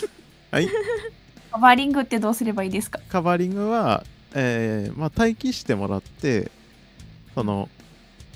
[0.51, 0.69] はい。
[1.51, 2.99] カバーリングってどうすればいいですか？
[3.09, 6.49] カバーリングは、えーまあ、待機してもらって
[7.35, 7.67] その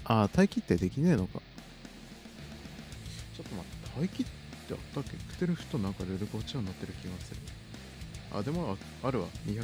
[0.06, 1.40] あ待機ってできねえのか。
[3.38, 4.32] ちょっと待って待機って
[4.74, 5.31] あったっけ？
[5.42, 7.40] クテルフとなんかルルゴチャになってる気がする
[8.32, 9.56] あでもああるわ231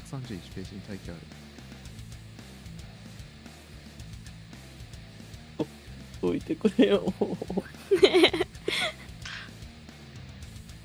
[0.56, 1.20] ページに待機ある
[6.20, 7.14] どいてくれよ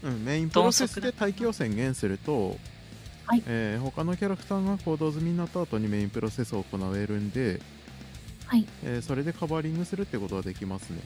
[0.03, 2.59] うん、メインプロセスで待機を宣言すると、
[3.25, 7.63] はいえー他のキャラクターが行動済みになった後にメインプロセスを行えるんで、
[8.47, 8.67] はい。
[8.83, 10.99] えーそれでカバーリングするってことはできますね。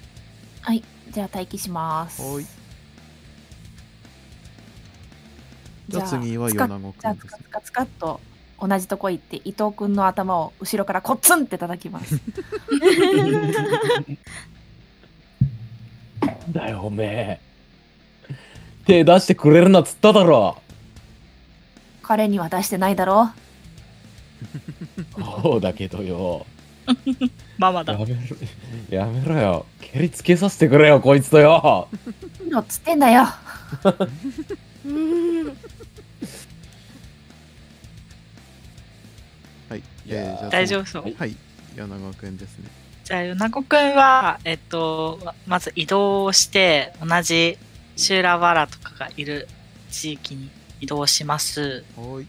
[0.63, 0.83] はい。
[1.11, 2.23] じゃあ待機します。
[2.23, 2.66] はい。
[5.89, 7.41] じゃあ次は米子じゃあくんですね。
[7.45, 8.21] つかつかつかっと
[8.61, 12.21] 同じとこ行って伊藤君の頭を後ろからコッツンって叩きます。
[16.51, 17.41] だよおめえ
[18.87, 20.57] 手出してくれるなっつっただろ
[22.03, 23.31] 彼には出してないだろ
[25.43, 26.47] そうだけどよ
[27.59, 27.99] ママだや。
[27.99, 28.17] めろ
[28.91, 31.89] やめろよ蹴りつけさせてくれよこいつとよ
[32.49, 33.25] のっつってんだよ。
[34.85, 35.47] う ん
[39.69, 39.81] はい。
[39.81, 41.03] いやーえーじゃあ大丈夫そう。
[41.19, 41.37] はい。
[41.75, 42.71] 米子くんですね。
[43.05, 47.59] じゃあ、米子くんは、えっと、ままず移動して、同じ
[47.97, 49.49] シューラバラとかがいる
[49.91, 50.51] 地域に
[50.81, 51.85] 移動します。
[51.97, 52.27] はい。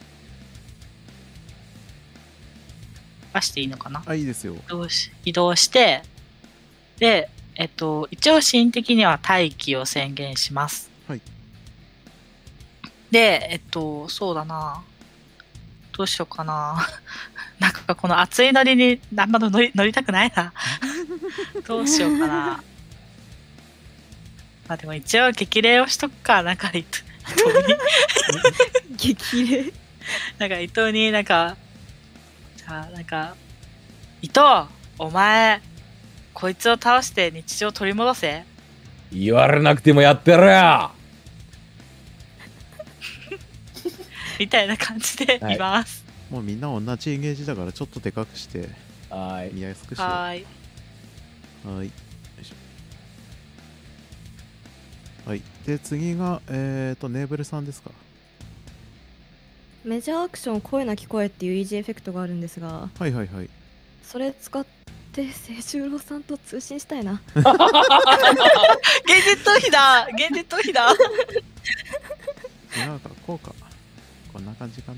[3.33, 4.01] 出していいのかな？
[4.05, 4.55] あ、いいですよ。
[4.55, 6.01] 移動し移動して、
[6.97, 10.89] で、えっと、一応シーン的には待機を宣言します。
[11.07, 11.21] はい。
[13.11, 14.83] で、えっと、そうだな。
[15.97, 16.87] どうしようかな。
[17.57, 20.53] なんかこの熱いノリにあんま乗り乗りたくないな。
[21.65, 22.63] どうしようかな。
[24.67, 26.43] まあでも一応激励をしとくか。
[26.43, 27.03] なんか伊藤
[27.67, 28.95] に。
[28.95, 29.73] 激励？
[30.37, 31.57] なんか伊藤になんか、
[32.55, 33.35] じゃあなんか、
[34.21, 34.39] 伊藤、
[34.99, 35.61] お前、
[36.33, 38.43] こいつを倒して日常を取り戻せ。
[39.11, 40.91] 言われなくてもやってるよ
[44.39, 46.03] みたいな感じではいいます。
[46.29, 48.67] もうみんな同じエンゲージだからちょっとでかくして
[49.09, 50.07] はーい見やすくしよう。
[50.09, 50.39] ははーい。
[50.39, 50.41] い。
[51.77, 51.91] よい
[55.25, 55.41] はい。
[55.65, 57.91] で、次が、えっ、と、ネーブルさんですか？
[59.83, 63.49] メジャーアクション声なき声っていうイージーエフェクトがあるんですがはいはいはい。
[64.03, 64.65] それ使っ
[65.13, 67.49] て清十郎さんと通信したいな 現実
[69.45, 70.91] 逃避だ現実逃避だ
[72.75, 73.53] 違うか、こうか。
[74.37, 74.97] こんな感じかな。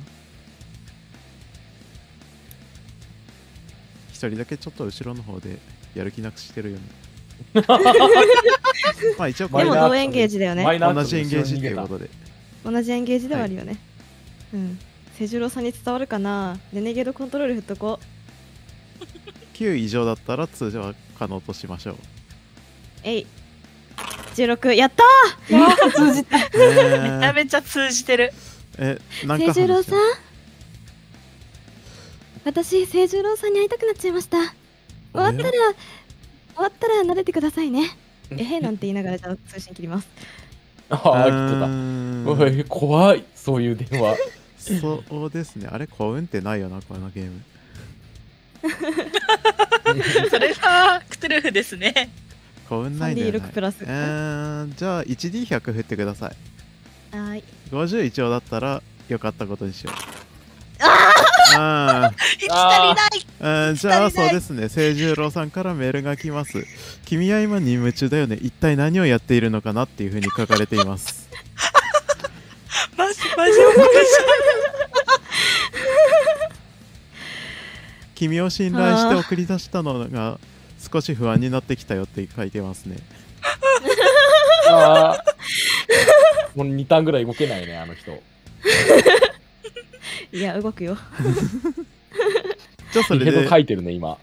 [4.09, 5.59] 一人だけちょっと後ろの方で
[5.95, 6.83] やる気なくしてるよね。
[9.17, 12.09] まあ一応これでも同エンゲージだよね同じエンゲージっていうとことで。
[12.65, 13.77] 同じエンゲージではあるよね、
[14.53, 14.77] うん
[15.17, 17.99] 清十郎さんに伝わるかなレネゲードコントロール振っとこ
[19.53, 21.95] 9以上だったら通常は可能としましょう。
[23.03, 23.27] えい
[24.35, 25.03] 16やった
[25.91, 26.37] 通じた。
[26.37, 28.33] ねめちゃめちゃ通じてる。
[28.79, 29.99] え、なんーか清十郎さん？
[32.45, 34.37] 私清十郎さんに会いたくなっちゃいました。
[34.37, 34.47] 終
[35.13, 35.51] わったら終
[36.55, 37.91] わったら撫でてくださいね。
[38.31, 38.43] え？
[38.43, 40.07] へなんて言いながらじゃあ通信切ります。
[40.89, 42.69] ああう来てた。
[42.69, 43.23] 怖い。
[43.35, 44.15] そういう電話。
[44.57, 45.67] そうですね。
[45.71, 47.41] あれ、幸運ってないよな、このゲーム。
[50.29, 51.01] それは、
[51.41, 52.09] フですね。
[52.67, 53.39] 幸運ないんだよな。
[53.39, 53.77] 3D6 プラス。
[53.81, 56.35] えー、じゃあ 1D100 振ってください
[57.71, 59.93] 50一応だったらよかったことにしよう。
[61.57, 63.25] あ生き足りない。
[63.39, 63.69] ー。
[63.69, 64.69] うんじゃあそうですね。
[64.69, 66.63] 清十郎さんからメールが来ます。
[67.05, 68.37] 君は今任務中だよね。
[68.41, 71.27] 一体何をやっているのかなっていうふうに書かれています。
[72.97, 73.89] マジマジおかし
[78.15, 80.39] 君を信頼して送り出したのが
[80.91, 82.97] 少し不安になってきたよって書いてますね。
[84.69, 85.38] あー
[86.55, 88.11] もう2ターンぐらい動けないね、あの人。
[90.31, 90.97] いや動くよ。
[92.91, 94.17] じゃあそれで書いてるね、今。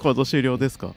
[0.00, 0.94] 行動終了ですか？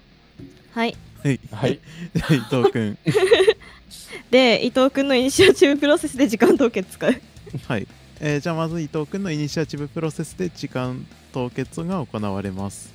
[0.74, 0.96] はい。
[1.24, 1.40] はい。
[1.52, 1.80] はい。
[2.16, 2.98] 伊藤君
[4.30, 7.22] で伊藤君のイニシアチブプロセスで時間凍結使う。
[7.68, 7.88] はい、
[8.20, 12.94] えーじゃあまず伊藤君のイニシアチブプロセスで時間凍結が行われます。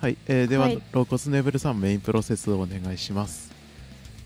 [0.00, 0.82] はい、えーでは、はい。
[0.92, 3.51] ローコスネブルさんメインプロセスをお願いします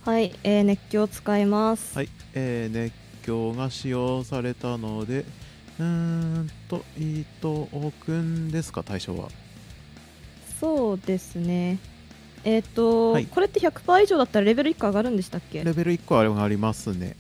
[0.07, 1.97] はい、えー、熱狂使います。
[1.99, 5.25] はい、えー熱狂が使用されたので
[5.81, 7.66] うーんと伊藤
[8.05, 9.31] 君ですか対象は。
[10.61, 11.81] そうですね。
[12.45, 13.27] えっ、と、はい。
[13.27, 15.64] これって100%以上だったらレベル1個上がるんでしたっけ？
[15.64, 17.16] レベル1個あれがありますね。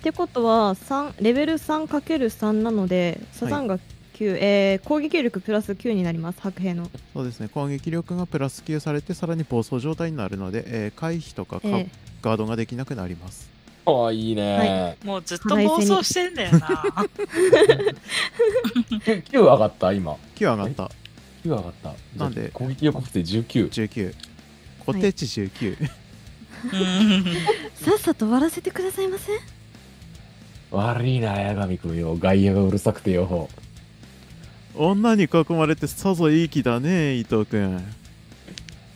[0.00, 3.78] ってことは3レベル 3×3 なのでサザンが
[4.14, 11.88] 9、えー攻撃力プラス9になります白兵の、そうですね攻撃力がプラス9されてさらに暴走状態になるので、えー回避とかか、え
[12.22, 13.50] ガードができなくなります
[13.86, 14.96] ああ、いいね。
[15.02, 15.06] い。
[15.06, 16.58] もうずっと暴走してんだよな。
[19.04, 20.16] 9上がった、今。
[20.36, 20.84] 9上がった
[21.44, 21.92] 9上がった。
[22.16, 22.48] なんで？
[22.54, 23.68] 攻撃力って19。
[23.70, 24.14] 19
[24.86, 25.84] 固定値19、う
[26.66, 27.34] んー
[27.74, 29.32] さっさと終わらせてくださいませ
[30.70, 32.16] 悪いな、八神君よ。
[32.16, 33.48] 外野がうるさくてよ。
[34.76, 37.80] 女に囲まれてさぞいい気だね伊藤君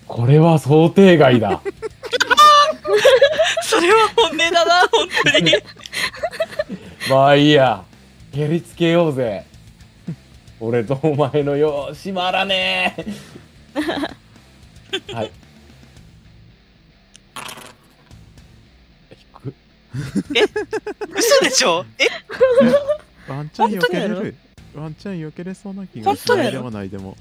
[0.07, 1.61] これは想定外だ。
[3.63, 5.53] それは本音だな、本当に。
[7.11, 7.85] まあいいや。
[8.33, 9.45] 蹴りつけようぜ。
[10.61, 13.05] 俺とお前のよう、閉まらねえ。
[15.13, 15.31] はい。
[19.15, 19.53] 低っ
[21.15, 21.85] 嘘でしょ？
[21.99, 22.07] え？
[23.31, 24.35] ワンチャン避けれる
[24.79, 27.17] ワンチャン避けれそうな気が本当やろしないでもないでも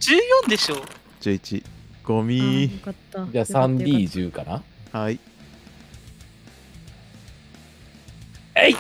[0.46, 0.76] ?14 でしょ。
[1.22, 1.64] 11
[2.04, 2.64] ゴミ。
[2.64, 3.26] よかった。
[3.26, 4.64] じゃあよかったよかった 3D10 かな？
[5.00, 5.20] はい。
[8.56, 8.76] えい。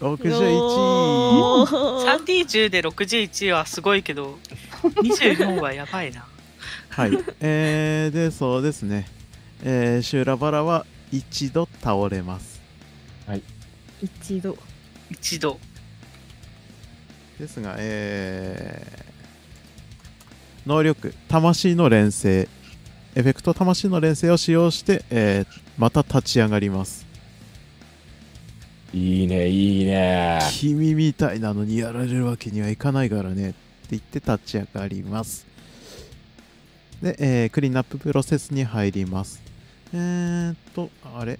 [0.00, 4.38] 61おー 3D10 で61はすごいけど
[4.82, 6.26] 24はやばいな。
[6.90, 7.12] はい。
[7.40, 9.06] えー、でそうですね。
[9.62, 12.60] えー、シューラバラは一度倒れます。
[14.02, 14.58] 一度。
[15.10, 15.58] 一度
[17.38, 22.48] ですがえー、能力魂の連成
[23.16, 27.06] エフェクト魂の連成を使用して、えー、また立ち上がります。
[28.92, 30.40] いいねいいね。
[30.52, 33.50] 君みたいなのにやられるわけにはいかないからね。
[33.50, 33.58] って
[33.90, 35.46] 言って立ち上がります。
[37.02, 39.40] で、えークリーンアッププロセスに入ります。
[39.92, 41.38] えーっとあれ？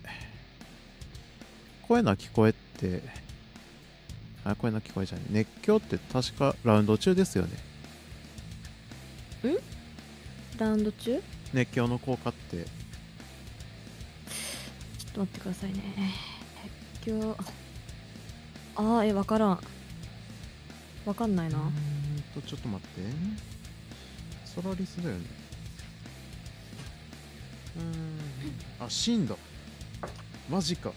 [1.88, 3.02] 声な聞こえって
[4.44, 7.50] あ声な聞こえじゃない熱狂って確かラウンド中ですよね。
[10.58, 11.16] ラウンド中？
[11.16, 12.62] ちょ熱狂の効果って。
[12.62, 12.64] っ
[15.14, 15.82] と待ってくださいね。
[17.02, 17.36] 熱狂。
[18.76, 19.60] あーえわからん。
[21.06, 21.72] わかんないうなーん
[22.34, 23.02] とちょっと待って。
[24.44, 25.24] ソラリスだよね。
[27.76, 28.86] うーん。
[28.86, 29.38] あ震度
[30.48, 30.90] マジか。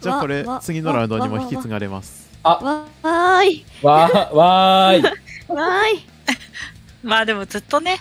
[0.00, 1.42] じゃあわこれわ次のラウンドにもわ。
[1.42, 3.64] 引き継がれますわーい。
[3.82, 5.02] わーわーい。
[5.02, 6.04] わーい。
[7.02, 7.98] まあでもずっとね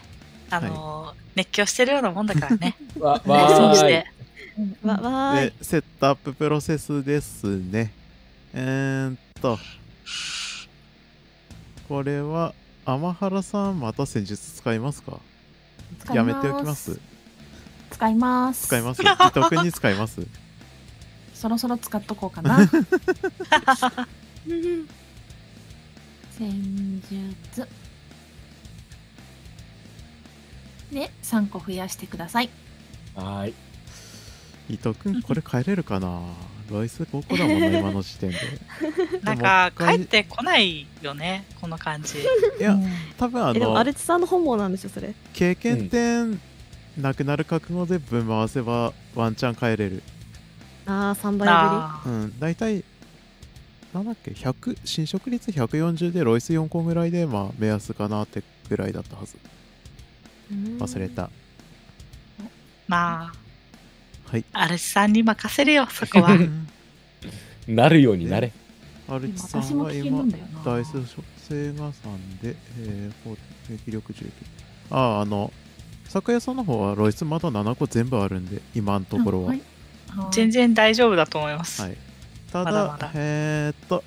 [0.49, 2.75] あのー熱狂してるようなもんだからね。
[2.99, 3.75] わそわーい。
[3.75, 4.07] して。
[4.83, 5.51] わわーい。
[5.51, 7.91] でセットアッププロセスですね。
[8.53, 9.59] えーっと。
[11.87, 12.53] これは
[12.85, 15.19] 天原さんまた戦術使いますか？
[15.99, 16.99] 使いやめておきます。
[17.91, 18.65] 使います。
[18.67, 19.01] 使います。
[19.03, 20.25] 伊藤君に使います。
[21.35, 22.57] そろそろ使っとこうかな。
[22.57, 22.67] うん
[26.37, 27.67] 戦術
[30.91, 32.49] で3個増やしてください
[33.15, 33.53] はーい
[34.69, 36.21] 伊藤君これ変えれるかな
[36.69, 37.59] ロイス5個だもん。
[37.61, 38.37] な今の時点で
[39.23, 39.37] なん。
[39.37, 42.23] か帰ってこないよねこの感じい
[42.61, 42.77] や
[43.17, 44.21] 多分あえでものアルチさん。
[44.21, 44.73] の本望なん。
[44.73, 46.41] でしょそれ経験点
[46.97, 50.03] なくなる覚悟で分回せばワンチャン変えれる
[50.85, 52.39] ああ3倍あーうん。
[52.39, 52.83] 大体
[53.97, 59.37] なんだっけ？100侵食率140でロイス4個ぐらいでまあ目安かなってぐらいだったはず
[60.51, 61.29] 忘れた
[62.87, 63.31] ま
[64.29, 64.45] はい。
[64.53, 66.37] あ、アルチさんに任せるよ、そこは。
[67.67, 68.51] なるようになれ。
[69.09, 70.63] アルチさんは今なんだよな。
[70.63, 73.11] ダイス属性が3で、え
[73.69, 74.29] 撃力19
[74.89, 75.51] あああの
[76.07, 79.67] 酒屋さんの方はロイスまだ7個全部あるんで今のところは、はいはい
[80.31, 81.81] 全然大丈夫だと思います。
[81.81, 81.97] はい
[82.51, 84.03] ただまだまだえー、っと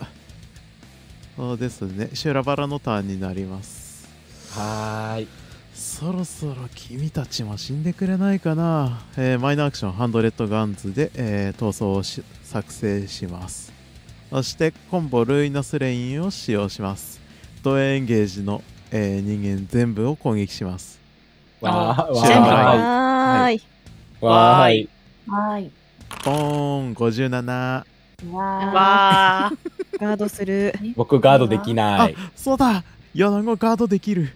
[1.36, 4.08] そうですね修羅バラのターンになります
[4.52, 5.28] はーい。
[5.74, 13.72] そろそろ君たちも死んでくれないかな、えーマイナーアクションハンドレッドガンズで、えー逃走をし作成します
[14.30, 17.20] そしてコンボルイナスレインを使用します
[17.62, 21.00] ドエンゲージの、えー人間全部を攻撃します
[21.60, 23.56] わーわーはい。
[23.56, 23.62] ーい。
[24.20, 24.88] わーい。
[25.28, 25.70] はい。
[26.24, 27.84] ポーン57
[28.28, 29.98] わーわー。
[29.98, 30.74] ガードする。
[30.96, 32.16] 僕ガードできない。
[32.36, 34.28] そうだ米子ガードできる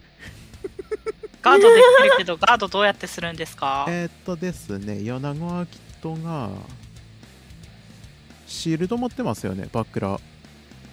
[1.41, 3.85] ガードできるけど、ガードどうやってするんですか？
[3.87, 6.49] えーっとですね米子はきっとが
[8.47, 10.19] シールド持ってますよねバックラ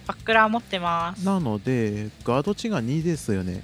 [0.05, 1.25] バックラー持ってます。
[1.25, 3.63] なのでガード値が2ですよね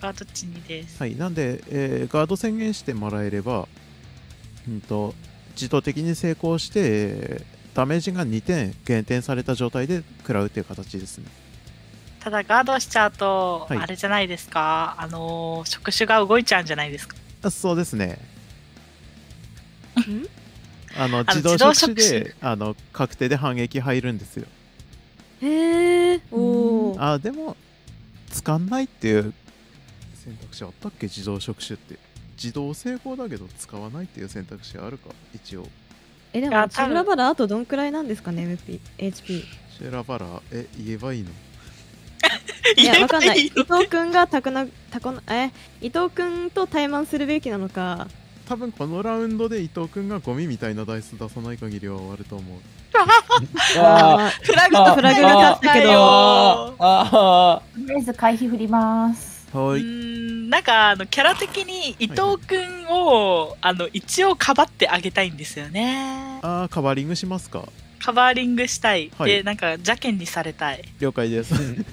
[0.00, 1.00] ガード値にです。
[1.00, 3.68] はい、なんで、えーガード宣言してもらえれば、
[4.68, 5.14] うんと、
[5.52, 11.26] 自動的に成功して、えーダメージが2点減点された状態で食らうっていう形ですね。
[12.18, 14.94] ただ、ガードしちゃうと、はいあれじゃないですか？
[14.98, 17.16] あのー、触手が動いちゃうんじゃないですか？
[17.42, 18.18] あそうですね。
[20.96, 24.46] あのの自動触手であの確定で反撃入るんですよ。
[25.40, 26.20] へえ。
[26.30, 26.96] おお。
[26.98, 27.56] あでも、
[28.30, 29.32] 使んないっていう
[30.14, 31.06] 選択肢あったっけ？
[31.06, 31.98] 自動触手って。
[32.36, 35.10] 自動成功だけど使わないっていう選択肢あるか？
[35.34, 35.66] 一応。
[36.32, 39.42] え、でも、チブラバラあとどんくらいなんですかね、MP、HP。
[39.78, 41.30] シェラバラ、え、言えばいいの？
[42.76, 43.46] いや、わかんない。
[43.46, 45.50] 伊藤くんがタコな、タコな、え、
[45.80, 48.06] 伊藤くんと対マンするべきなのか。
[48.48, 52.58] 多分このラウンドで伊藤君がゴミみたいなダイス出さない限りは終わると思う。
[53.78, 59.39] ああフラグあとフラグが立ったけどあーあとりあえず回避振ります。
[59.52, 59.82] はい。
[59.82, 66.38] んなんかあのキャラ的に伊藤君を、あの一応かばってあげたいんですよね。
[66.42, 67.68] あーカバーリングしますか？
[68.02, 69.30] カバーリングしたい、はい。
[69.30, 70.84] でなんか邪険にされたい。
[71.00, 71.54] 了解です。
[71.54, 71.84] ー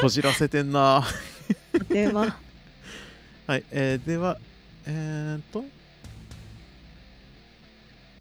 [0.00, 1.04] こじらせてんな。
[1.88, 2.22] で、ま
[3.46, 4.38] はい、えー、では、
[4.86, 5.64] えーっと、い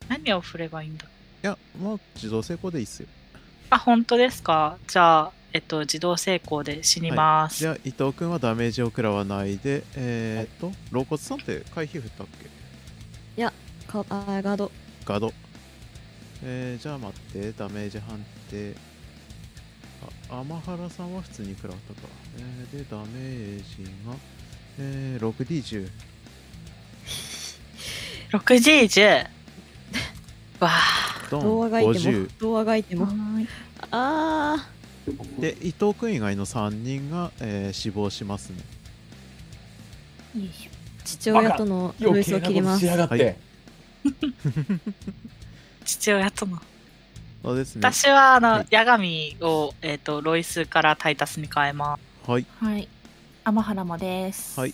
[0.09, 1.05] 何を振ればいいんだ？
[1.41, 3.07] や、もう自動成功でいいっすよ。
[3.69, 4.77] あ本当ですか？
[4.87, 12.53] じゃあえっと自動成功で死にます、じゃあ伊藤君はダメージを食らわないで、えー、っと、肋骨さんって回避振ったっけ？
[13.93, 14.71] か、あ、ガード。
[15.05, 15.31] ガード。
[16.41, 18.75] えー、じゃあ待って、ダメージ判定。
[20.29, 22.07] あ、天原さんは普通に食らったか。
[22.37, 24.15] えー、で、ダメージが、
[24.79, 25.89] えー、6D10。
[28.33, 29.27] 6G10
[30.59, 32.29] わあ童話がいても50。。
[32.39, 33.05] 童話がいても。
[33.05, 33.47] はい。
[33.91, 34.69] あ
[35.39, 38.57] で、伊藤君以外の3人が、えー死亡しますね。
[41.03, 42.85] 父親とのルースを切りますし。
[42.85, 43.35] やがって。
[45.85, 46.61] 父親との
[47.43, 47.81] そうですね。
[47.83, 52.45] 私はあの、はいヤガミを、えっとロイスからタイタスに変えますはい。
[52.61, 52.65] ょ。
[52.65, 52.87] はい。
[53.43, 54.57] 天原もです。
[54.57, 54.73] はい。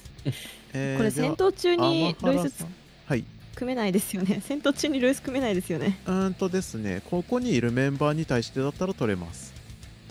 [0.74, 2.66] えー これ戦闘中に天ルイス
[3.08, 3.26] はい。
[3.56, 4.42] 組めないですよね。
[4.46, 6.00] 戦闘中にルイス組めないですよね。
[6.06, 9.59] うーんとですね、ここにいるメンバーに対してだったら取れます。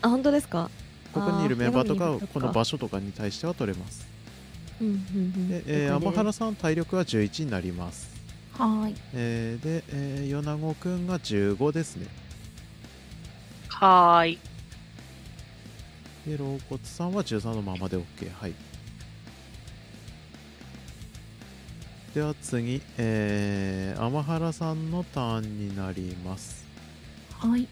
[0.02, 0.70] あ、本当ですか？
[1.12, 4.06] ここにいるメンバーとかこの場所とかに対しては取れます。
[4.80, 5.48] うんうんうん。
[5.48, 8.10] で、え天原さん、体力は11になります。
[8.52, 8.94] はい。
[9.14, 12.06] えー、で、えー、米子くんが15ですね。
[13.68, 14.38] はーい
[16.26, 18.30] で、肋骨さんは13のままで OK。
[18.40, 18.54] はい。
[22.14, 26.64] では次、えー、天原さんのターンになります。
[27.38, 27.66] はい。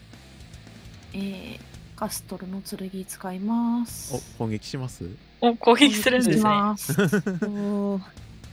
[1.13, 1.59] えー、
[1.97, 4.15] ガストルの剣使います。
[4.37, 5.09] お、攻撃します？
[5.41, 6.93] お攻撃するんしですねます。
[7.45, 8.01] おー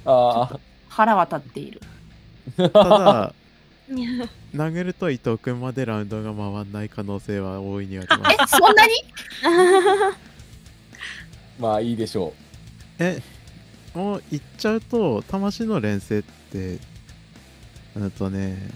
[0.06, 1.80] あ腹は立っている。
[2.56, 3.34] ただ、
[3.90, 4.26] いや
[4.56, 8.20] 投げると伊藤君までラウンドが回んない可能性は大いにあります。
[8.32, 8.92] え、そんなに？
[10.12, 10.16] あ、
[11.58, 12.32] まあいいでしょ
[12.98, 13.22] え、
[13.94, 16.78] もう言っちゃうと、魂の連成って、
[17.96, 18.70] うんとね、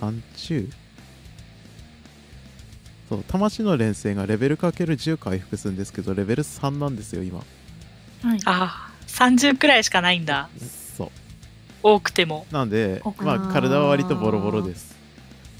[0.00, 0.70] 30?
[3.08, 7.38] そう、魂の連成がレベルかける10回復するんですけど、レベル3なんですよ、今。
[7.38, 8.40] はい。
[8.44, 10.48] あー30くらいしかないんだ
[10.96, 11.10] そう。
[11.82, 14.96] 多くてもなんでお、まあ、体は割とボロボロです。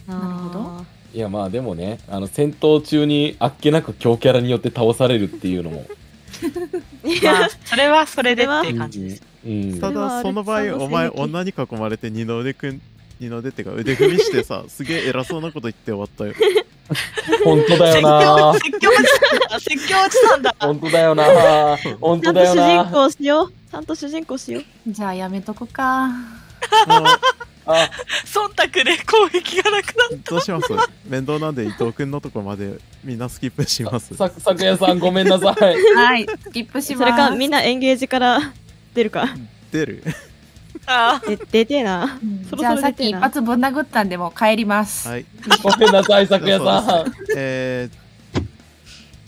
[0.07, 0.85] なるほど。
[1.15, 5.87] いやまあでもね、あの戦闘中にあっけなく強キャラによって倒されるっていうのも。
[7.23, 12.81] まあや、それはそれでっていう感じですううんただその場合お前女に囲まれて二の腕くん
[13.19, 16.35] 二の腕ってか腕組みしてさすげえ偉そうなこと言って終わったよ
[17.45, 20.55] 本当だよ説な教説教おじさんだ説教おじさんだ。
[20.59, 21.25] 本当だよな。
[22.01, 23.53] 本当ちゃんと主だよな人公しよう。
[23.71, 24.65] ちゃんと主人公しよう。
[24.87, 26.07] じゃあやめとくか。
[26.07, 26.09] あ
[26.87, 27.91] あ。
[28.25, 30.69] 忖度で攻撃がなくなっどうします？
[31.07, 34.15] 面倒なんで伊藤くんのとこまでみんなスキップします。
[34.17, 35.95] さ昨夜さんごめんなさい。
[35.95, 36.99] はい、スキップします。
[36.99, 38.41] それかみんなエンゲージから
[38.95, 39.29] 出るか。
[39.71, 40.03] 出る。
[40.03, 40.11] た
[40.89, 42.19] あで出てえな。
[42.23, 42.45] うん。
[42.45, 45.07] そろじゃあさっき一発ぶん殴ったんでもう帰ります。
[45.09, 45.27] はい。
[45.63, 48.45] ごめんなさい昨夜さんえー、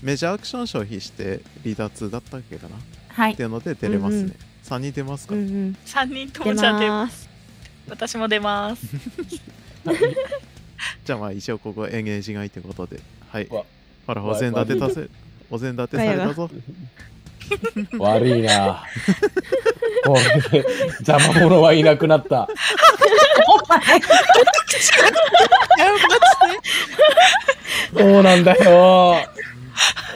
[0.02, 2.76] メジャーアクション消費して離脱だったっけかな？
[2.76, 3.36] っはい。
[3.36, 3.42] て。
[3.42, 4.34] いうので出れますね、うんうん。
[4.64, 5.76] 3人出ますか、うんうん。
[5.84, 7.28] 3人と出もじゃあ出ます。
[7.88, 8.86] 私も出ます。
[11.04, 13.00] じゃあまあ一応ここエンゲージがいいってことで。
[13.28, 13.48] はい。
[13.50, 13.64] わ。
[14.06, 15.08] ほらお膳立てたせ
[15.50, 16.50] お膳立てされたぞ
[17.98, 18.84] 悪いな。
[20.04, 20.16] こ
[20.52, 20.66] れで
[21.00, 22.48] 邪魔者はいなくなった。
[27.96, 29.16] そうなんだよ。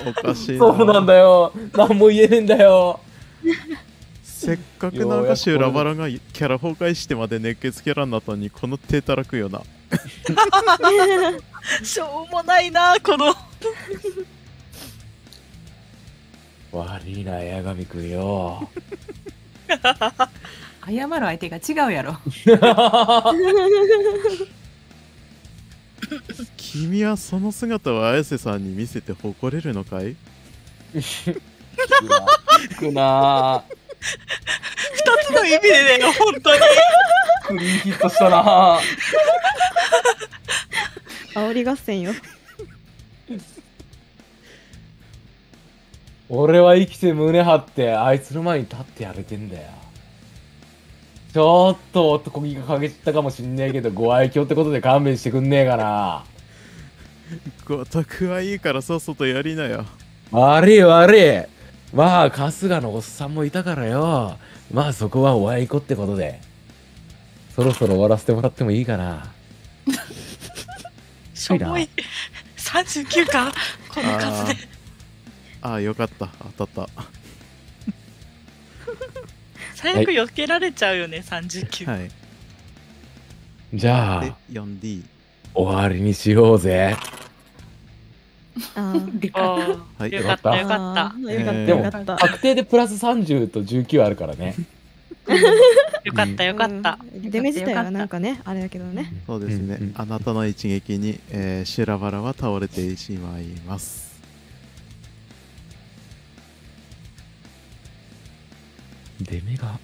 [0.07, 0.59] おかしいな。
[0.59, 1.53] そうなんだよ。
[1.73, 3.01] 何も言えねえんだよ。
[4.23, 9.63] せっかくなんか修羅バラがキャラ崩壊してまで熱血キャラになったのにこの手たらくよな。
[11.83, 13.35] しょうもないなこの
[16.75, 18.69] 悪いな八神くんよ。
[20.87, 22.19] 謝る相手が違うやろ。
[26.57, 30.17] 君はその姿を綾瀬さんに見せて誇れるのかい？
[32.79, 33.65] くな。
[33.65, 36.61] 2つの意味でね本当に。
[37.47, 38.79] クリーンヒットしたな。
[41.35, 42.13] 煽り合戦よ。
[46.29, 49.71] 俺は生きて胸張ってあいつの前に立ってやれてんだよ。
[51.33, 56.25] ちょっと男気が陰ったかもしんねえけどご愛嬌ってことで勘弁してくんねえかな。
[57.65, 59.85] ごとくはいいからさっさとやりなよ。
[60.31, 61.43] 悪い悪い。
[61.95, 64.39] まあ春日のおっさんもいたからよ。
[64.73, 66.41] まあそこはお愛嬌ってことで。
[67.55, 69.33] そろそろ終わらせてもらってもいいかな。
[71.35, 71.89] しょぼい。
[72.57, 73.53] 39か？
[73.95, 74.74] この数で
[75.65, 76.29] ああよかった。
[76.57, 76.93] 当たった。
[79.75, 82.11] 最悪避けられちゃうよね39、はい。
[83.73, 85.03] じゃであ 4D
[85.55, 86.95] 終わりにしようぜ。
[88.75, 89.43] あーあ
[89.99, 90.11] はい。
[90.11, 90.61] ーよかった。
[90.61, 91.07] よかった。
[91.07, 91.85] あーよかったえー。
[91.85, 92.17] よかった。
[92.17, 94.55] 確定でプラス30と19あるからね。
[96.05, 97.31] よかったよかった、うん。
[97.31, 99.11] 出目自体はなんかね、あれだけどね。
[99.27, 104.14] そうですね、うんうんあなたの一撃に、えー、シュラバラは倒れてしまいます
[109.25, 109.79] 出目が。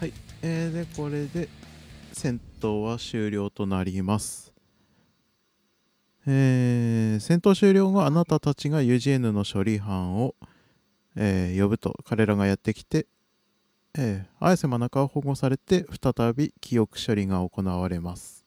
[0.00, 0.12] はい、
[0.42, 1.48] えー、でこれで
[2.12, 4.52] 戦闘は終了となります。
[6.26, 10.34] えー、戦闘終了後あなたたちが UGN の処理班を、
[11.16, 13.06] えー呼ぶと彼らがやってきて、
[13.98, 18.41] えー、綾瀬真中は保護されて再び記憶処理が行われます。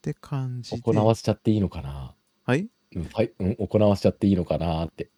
[0.00, 0.80] って感じで。
[0.80, 2.14] 行わせちゃっていいのかな？
[2.46, 2.68] はい？
[2.96, 5.10] うんはい、うん、行わせちゃっていいのかなって。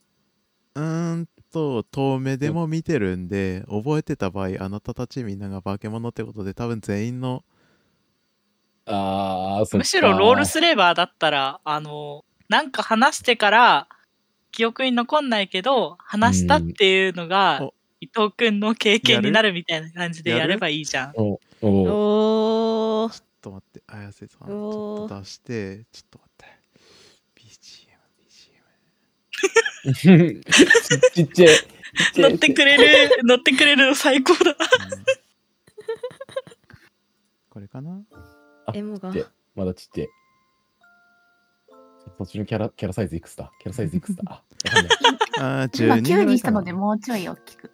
[0.75, 7.45] うーんと遠目でも見てるんで覚えてた場合あなたたちみんなが化け物ってことで多分全員の
[8.87, 13.89] あーそむしろロールスレーバーだったらあのなんか話してから
[14.51, 17.67] 記憶に残んないけど話したっていうのが、うん。
[17.67, 17.75] お。
[18.03, 21.13] 伊藤君の経験になるみたいな感じでやればいいじゃん。
[21.17, 21.69] おお
[23.43, 26.47] と待って綾瀬さんちょっと出してちょっと待って。
[27.35, 27.93] BGM
[29.85, 30.53] BGM ち
[31.13, 34.51] ちっちゃいちっちゃい乗ってくれる乗ってくれるの最高だ。
[34.51, 34.57] うん。
[37.51, 38.01] これかな？
[38.75, 39.13] エモが。
[39.55, 40.09] まだちっちゃい。
[42.17, 43.51] そっちのキャラキャラサイズいくつだ？
[43.61, 44.23] キャラサイズいくつだ？
[45.39, 47.71] ああー今12 9にしたのでもうちょい大きく。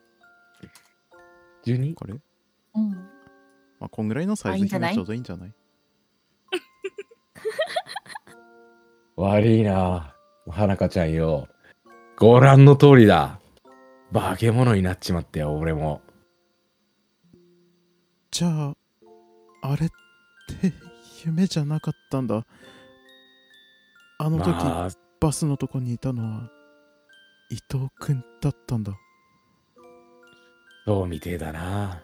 [1.65, 1.95] 12?
[1.95, 2.15] これ？
[2.15, 2.91] うん。
[3.79, 4.93] まあこんぐらいのサイズあいいんじゃない？
[4.93, 5.53] がちょうどいいんじゃない？
[9.17, 10.15] 悪いな。
[10.51, 11.49] 花香ちゃんよ。
[12.17, 13.41] ご覧の通りだ。
[14.13, 16.01] 化け物になっちまったよ俺も。
[18.31, 18.75] じゃあ
[19.63, 19.89] あれっ
[20.61, 20.73] て
[21.25, 22.47] 夢じゃなかったんだ。
[24.19, 24.91] あの時、まあ。
[25.21, 26.51] バスのとこにいたのは
[27.51, 28.93] 伊藤くんだったんだ。
[30.87, 32.01] そうみてえだな。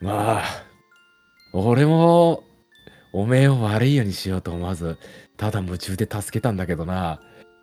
[0.00, 0.44] まあ
[1.52, 2.42] 俺も
[3.14, 4.98] おめえを悪いようにしようと思わず、
[5.36, 7.20] ただ夢中で助けたんだけどな。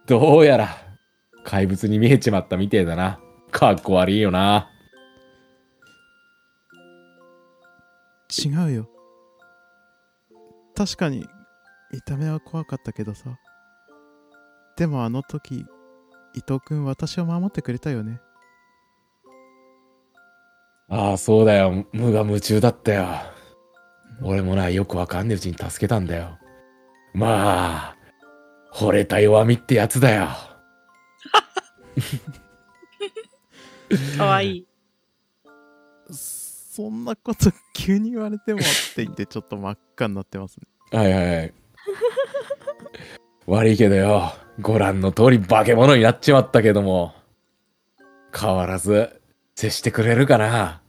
[0.08, 0.70] どうやら、
[1.44, 3.20] 怪物に見えちまったみてえだな。
[3.52, 4.70] かっこ悪いよな。
[8.32, 8.90] 違うよ
[10.74, 11.26] 確かに
[11.92, 13.38] 見た目は怖かったけどさ
[14.78, 15.66] でもあの時
[16.34, 18.22] 伊藤君私を守ってくれたよね
[20.88, 21.86] ああ、そうだよ。
[21.94, 23.08] 無我夢中だったよ。
[24.24, 26.38] 俺もな、よくわかんねえうちに助けたんだよ。
[27.14, 27.96] まあ、
[28.74, 30.30] 惚れた弱みってやつだよ。
[34.18, 34.68] かわいい。
[36.10, 38.64] そんなこと急に言われてもっ
[38.96, 40.64] て言ってちょっと真っ赤になってますね
[40.98, 41.54] はいはいはい。
[43.48, 47.14] 悪いけどよ、ご覧の通り化け物になっちまったけども、
[48.34, 49.22] 変わらず
[49.56, 50.81] 接してくれるかな。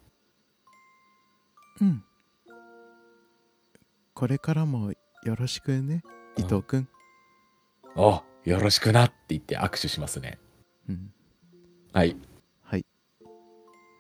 [4.23, 4.93] これからも
[5.25, 6.01] よろしくね
[6.39, 6.87] 伊藤君
[7.97, 10.39] お、よろしくなって言って握手しますね。
[10.89, 11.13] うん
[11.93, 12.17] はい。
[12.63, 12.87] はい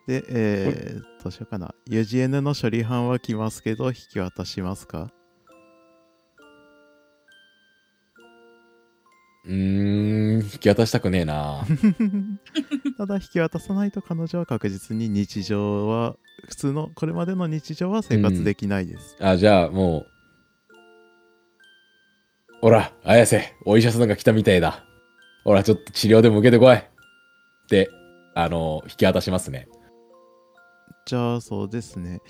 [0.07, 5.11] でえー、どうしようかな UGN の処理班は来ますけど引き渡しますか？
[9.45, 11.65] うーん、引き渡したくねえな。
[12.97, 16.15] ただ引き渡さないと彼女は確実に日常は
[16.49, 20.07] 普通のこれまでの日常は生活できないです、あ、じゃあもう。
[22.61, 24.85] ほら、綾瀬、お医者さんが来たみたいだ。
[25.45, 26.77] ほら、ちょっと治療でも受けてこい。
[26.77, 26.81] っ
[27.69, 27.91] て、
[28.35, 29.69] あの、引き渡しますね。
[31.05, 32.21] じゃあそうですね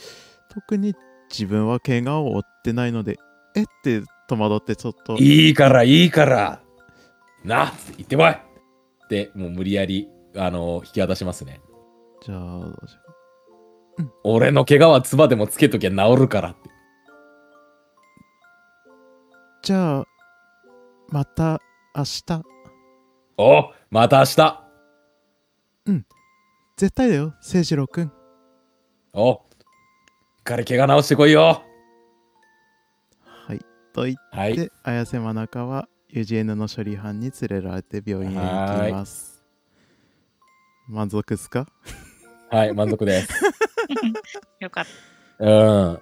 [0.49, 0.95] 特に
[1.31, 3.19] 自分は怪我を負ってないので
[3.55, 6.63] えって戸惑ってちょっといいから、いいから。
[7.45, 8.39] なっ行ってこいっ
[9.09, 11.61] て、もう無理やり、あの、引き渡しますね。
[12.25, 13.02] じゃあどうしよ
[14.25, 16.59] 俺の怪我は唾でもつけときゃ治るからって。
[16.69, 16.73] う
[19.63, 20.05] じゃあ
[21.09, 21.61] また
[21.95, 22.43] 明日。
[23.39, 24.59] おまた明日。
[26.77, 28.13] 絶対だよ誠次郎くん。
[29.13, 29.41] お
[30.43, 31.63] 彼怪我治してこいよ。
[33.25, 33.59] はい。
[33.93, 34.55] と言っはい。
[34.57, 39.45] て綾瀬真中は UGN の処理班に連れられて病院へ行きます。
[40.89, 41.67] 満足っすか？
[42.51, 43.29] はい、満足です。
[44.61, 44.87] よかっ
[45.39, 46.01] うん。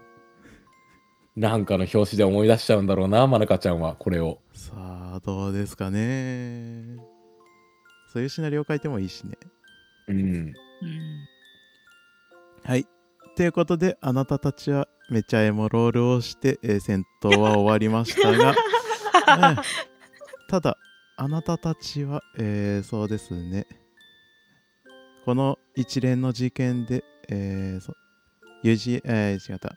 [1.36, 4.41] なんかの表紙で思い出しちゃうんだろうな、まなかちゃんは、これを。
[4.53, 6.97] さあどうですかね
[8.12, 9.38] そういうシナリオ書いてもいいしね
[10.09, 10.53] うん。
[10.53, 10.61] た。
[10.82, 11.28] うん。
[12.64, 12.86] はい。
[13.36, 18.51] ということで、あなたたちはめちゃエモロールをして、えー戦闘は終わりましたが、
[19.51, 19.57] うん
[20.49, 20.76] ただ、
[21.16, 23.66] あなたたちは、えーそうですね、
[25.24, 27.95] この一連の事件で、えーそ
[28.62, 29.76] UG、えー違った、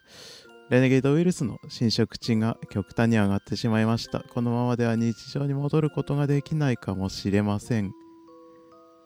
[0.69, 4.21] レネゲードウイルスの侵食値が極端に上がってしまいました。
[4.21, 7.93] このままでは日常に戻ることができないかもしれません。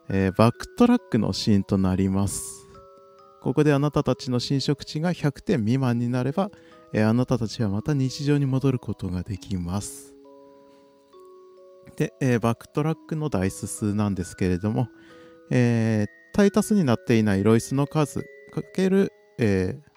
[0.10, 2.68] えーバックトラックのシーンとなります。
[3.42, 6.50] ここであなたたちの侵食値が100点未満になれば、
[6.94, 10.16] えーあなたたちはまた日常に戻ることができます。
[11.98, 14.88] で、えーバックトラックのダイス数なんですけれども、
[15.52, 18.24] えータイタスになっていないロイスの数
[18.62, 19.88] かける、えー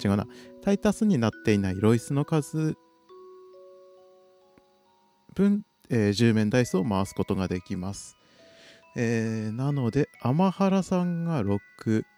[0.00, 0.28] 違うな、
[0.62, 2.76] タイタスになっていないロイスの数
[5.34, 8.16] 分、えー10面ダイスを回すことができます。
[8.96, 11.58] えーなので、天原さんが6、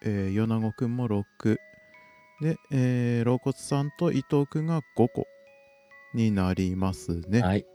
[0.02, 1.56] えー、米子くんも6、
[2.40, 5.26] で、えー、老骨さんと伊藤くんが5個
[6.14, 7.40] になりますね。
[7.40, 7.66] はい。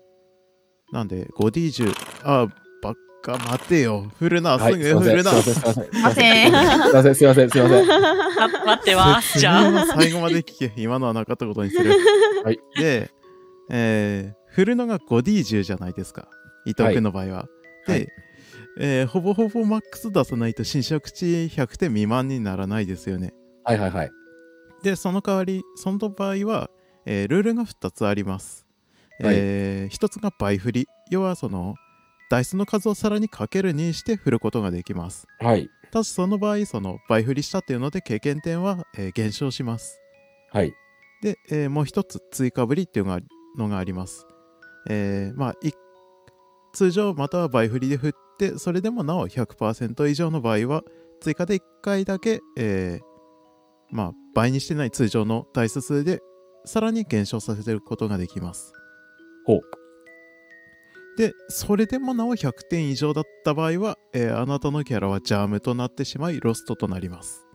[0.91, 2.47] なんで、5D10、あ、
[3.26, 4.05] か待てよ。
[4.19, 4.99] 振るな、はい、すぐ。
[4.99, 5.32] 振るな。
[5.32, 5.73] すいません。
[5.73, 6.93] すいすいません。
[6.93, 7.15] ません。
[7.15, 7.49] すいません。
[7.49, 7.91] すいません。
[7.91, 9.19] あ待ってわ。
[9.38, 9.86] じゃあ。
[9.88, 10.73] 最後まで聞け。
[10.78, 11.91] 今のはなかったことにする。
[12.43, 12.59] はい。
[12.78, 13.11] で、
[13.69, 16.30] えー振るのが 5D10 じゃないですか。
[16.65, 17.45] 伊藤君の場合は。
[17.88, 18.07] で、はい
[18.80, 23.34] えーほぼほぼマックス出さないと侵食値100点未満にならないですよね。
[23.65, 24.11] はいはいはい。
[24.84, 26.69] で、その代わり、その場合は、
[27.05, 28.65] えールールが2つあります。
[29.21, 30.88] え1つが倍振り。
[31.09, 31.76] 要はその、
[32.30, 35.28] ダイスの数をさらにかける2して振ることができます。
[35.39, 35.69] はい。
[35.91, 39.99] ただしその場合、その倍振りしたっていうので経験点は、えー減少します。
[40.51, 40.73] はい。
[41.21, 43.21] で、えーもう一つ追加振りっていうのが
[43.57, 44.26] のがあります。
[44.89, 45.71] えーまあ、い
[46.73, 50.84] 通常または倍振りで振って、それでもなお100%以上の場合は、
[51.21, 56.19] 追加で1回だけ、えーまあ、倍にしてない通常のダイス数で、
[56.65, 58.73] さらに減少させることができます。
[59.45, 59.61] ほう。
[61.18, 67.45] で、それでもなお100点以上だった場合は、えーあなたのキャラはジャームとなってしまい、ロストとなります。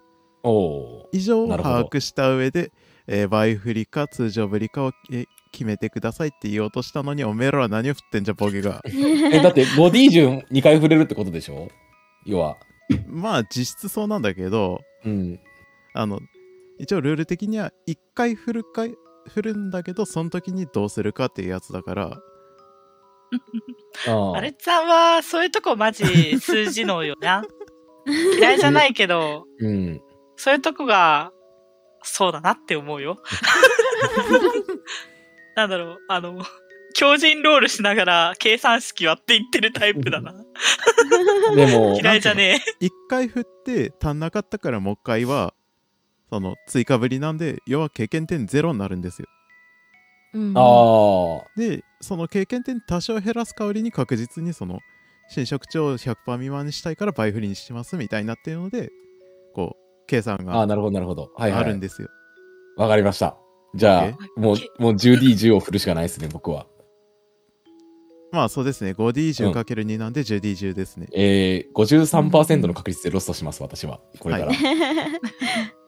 [1.13, 2.73] 以上を把握した上で、
[3.07, 11.69] えー倍振りか通常振りかを、えー決めてくださいって言おうとしたのにおめえらは何を振ってんじゃボケが え、だって、ボディ順2回触れるってことでしょ？
[12.25, 12.57] 要は。
[13.09, 15.41] まあ実質そうなんだけどうん。
[15.93, 16.21] あの
[16.79, 18.95] 一応ルール的には1回振るかい
[19.27, 22.17] 振るんだけどその時にどうするかっていうやつだから
[24.09, 27.45] ああれちゃんは、そういうとこマジ数字のよな。
[28.39, 30.01] 嫌いじゃないけど、うん。
[30.37, 31.33] そういうとこが、
[32.03, 33.19] そうだなって思うよ。
[35.55, 36.43] なんだろう、あの、
[36.95, 40.33] 強靭ロールしながら計算式割っていってるタイプだな。
[41.55, 42.87] でも、 嫌いじゃねえ。
[42.87, 45.55] 1回振って足んなかったからもう一回は
[46.31, 49.29] その追加ぶりなんで要は経験点ゼロになるんですよ
[50.35, 51.49] うんああ。
[51.57, 54.81] でその経験点多少減らす代わりに確実にその
[55.29, 58.91] 新職長を100%未満にしたいから倍振りにしますみたいになっているので
[59.55, 61.31] こう計算ああ、がなるほど、なるほど。
[61.37, 61.61] はい、はい。
[61.61, 62.09] あるんですよ、
[62.77, 63.37] わかりました。
[63.75, 66.67] じゃあもう、もう 10D10 を振るしかないですね、僕は。
[68.33, 74.01] まあそうですね 5D10×2 なんで 10D10 ですね、えー、53%の確率でロストします、私は。
[74.21, 74.53] これから。
[74.53, 75.80] いうん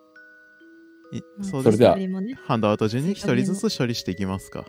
[1.42, 4.64] そうですねそれではねハンドアウト順に1人ずつ処理していきますか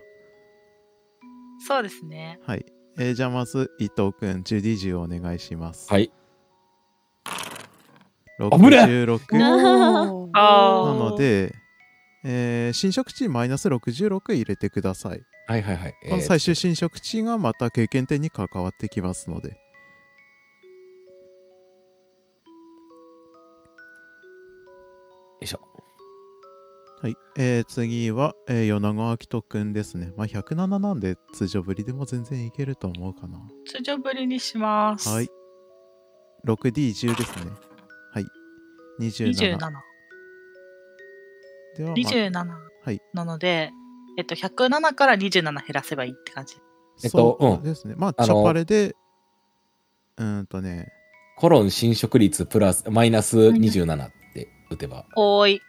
[1.66, 2.38] そうですね。
[2.46, 2.66] はい、
[2.98, 6.10] えーじゃあまず伊藤くん 10D10 お願いしますはい。
[8.38, 9.16] ぶね66
[10.12, 11.54] おーあーなので、
[12.24, 15.22] えー新職値マイナス66入れてください。
[15.46, 15.94] はいはいはい。
[16.08, 19.50] この最終新職値がまた経験点に関わってきますので。
[19.50, 19.56] よ
[25.42, 25.73] いしょ。
[27.04, 27.16] はい。
[27.36, 30.14] えー次は、えー、米子明人くんですね。
[30.16, 33.38] まあ107なんで通常ぶりでも全然いけると思うかな。
[33.66, 35.10] 通常ぶりにします。
[35.10, 35.28] はい。
[36.46, 37.52] 6D10 ですね。
[38.10, 38.26] はい。
[39.00, 39.34] 27。
[39.34, 39.58] 27。
[41.76, 42.46] では、まあ27。
[42.84, 43.70] はいなので、
[44.16, 46.56] えっと、107から27減らせばいいって感じ。
[47.02, 47.96] えっとそううんですね。
[47.98, 48.96] まあ、あのチャパレで、
[50.16, 50.88] うーんとね、
[51.36, 55.04] コロン侵食率プラス、マイナス27って打てば。
[55.16, 55.60] おーい。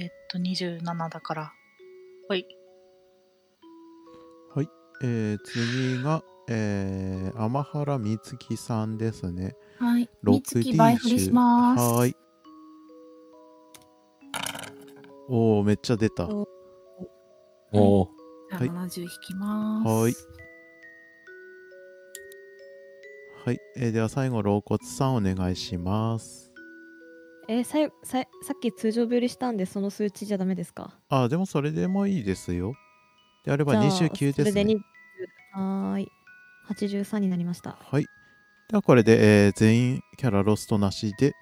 [0.00, 1.52] えっと、27だから。
[2.28, 2.46] ほい。
[4.54, 4.68] はい。
[5.02, 9.56] えー次が、えー、天原美月さんですね。
[9.78, 10.08] はい。
[10.22, 11.82] 6三月倍振りします。
[11.82, 12.16] はーい。
[15.28, 16.28] おー、めっちゃ出た。
[16.28, 16.46] は
[17.72, 18.08] おおー
[18.50, 19.88] じゃあはい70引きます。
[19.88, 20.14] ーい。
[23.44, 23.58] はい。
[23.76, 26.47] えーでは最後、老骨さんお願いします。
[27.48, 30.92] えーさいさいさっき通常ぶりしたんでその数値じゃダメですか？
[31.08, 32.74] あー、でもそれでもいいですよ。
[33.44, 34.50] であればじゃあ29ですね。
[34.52, 34.78] それで20
[35.54, 36.08] はーい
[36.70, 38.04] 83になりましたはい。
[38.68, 41.32] ではこれで、えー全員キャラロストなしで、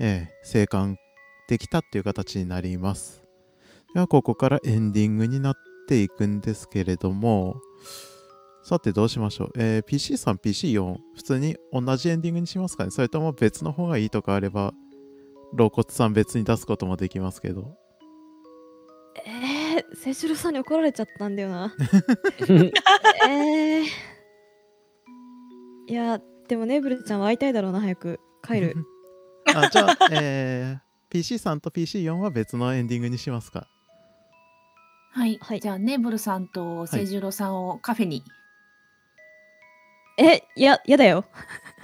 [0.00, 0.96] えー生還
[1.48, 3.22] できたっていう形になります。
[3.94, 5.54] ではここからエンディングになっ
[5.88, 7.56] ていくんですけれども、
[8.62, 9.52] さてどうしましょう。
[9.56, 14.72] えー PC さん、PC4、普通に同じエンディングにしますかねそれとも別の方がいいとかあれば、
[15.52, 17.76] 肋骨さん別に出すこともできますけど。
[19.26, 21.74] えー、清志郎さんに怒られちゃったんだよな。
[23.28, 23.84] えー、
[25.88, 28.20] いやでもネブルちゃんは会いたいだろうな早く。
[28.42, 28.76] 帰る。
[29.54, 33.68] あじゃあ、えー PC さんと PC4 は別のエンディングにしますか。
[35.10, 35.38] はい。
[35.42, 35.60] はい。
[35.60, 38.24] じゃあ、ネーブルさんと清十郎さんをカフェに。
[40.16, 41.24] えいややだよ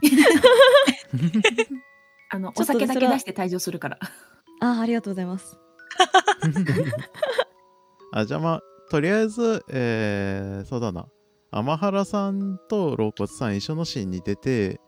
[2.30, 3.98] あの、ちょっとお酒だそれはけ出して退場するから。
[4.60, 5.58] あーありがとうございます。
[8.12, 11.06] あじゃあまあとりあえずえー、そうだな。
[11.50, 14.80] 天原さんと肋骨さん一緒のシーンに出て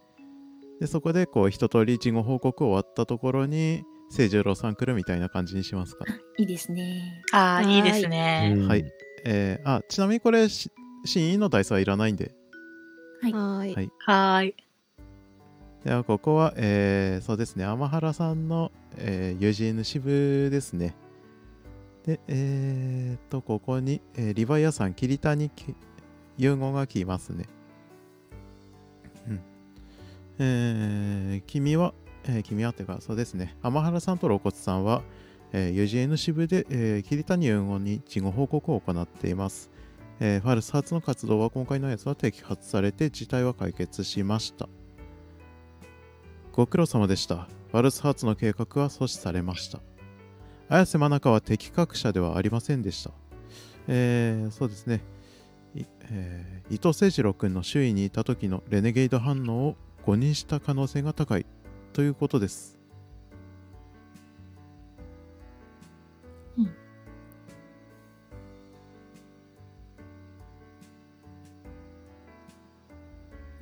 [0.78, 6.04] でそこでこう一通り事後報告終わったところに清十郎さん来るみたいな感じにしますか、
[6.36, 7.22] いいですね。
[7.32, 7.76] ああ、い。
[7.76, 8.56] いいですね。
[8.66, 8.84] はい。
[9.24, 10.70] えー、あちなみにこれし
[11.04, 12.32] 真意のダイスはいらないんで。
[13.22, 13.32] はい。
[13.32, 13.74] はーい。
[13.74, 13.90] はい。
[13.98, 14.54] はーい。
[15.84, 17.64] ではここは、えー、そうですね。
[17.64, 20.94] 天原さんの、えー、UGN 支部ですね。
[22.04, 25.50] でえー、っとここに、えーリヴァイアさん桐谷
[26.36, 27.46] 融合が来ますね。
[29.26, 29.40] うん。
[30.38, 33.56] えー、君は、えー君はってかそうですね。
[33.62, 35.02] 天原さんと肋骨さんは、
[35.52, 39.70] えー UGN 支部で、えー、桐谷融合に事後報告を行っています。
[40.20, 44.68] えーファルス発の活動は今回のやつは摘発されて事態は解決しました。
[46.60, 47.48] ご苦労様でした。
[47.72, 49.80] ワルスハーツの計画は阻止されました。
[50.68, 53.12] 綾瀬真中は適格者ではありませんでした。
[53.88, 55.00] えー、そうですね。
[55.74, 61.46] えー、伊藤誠二郎君の周囲にいた時のレネゲイド反応を誤認した可能性が高い
[61.94, 62.78] ということです。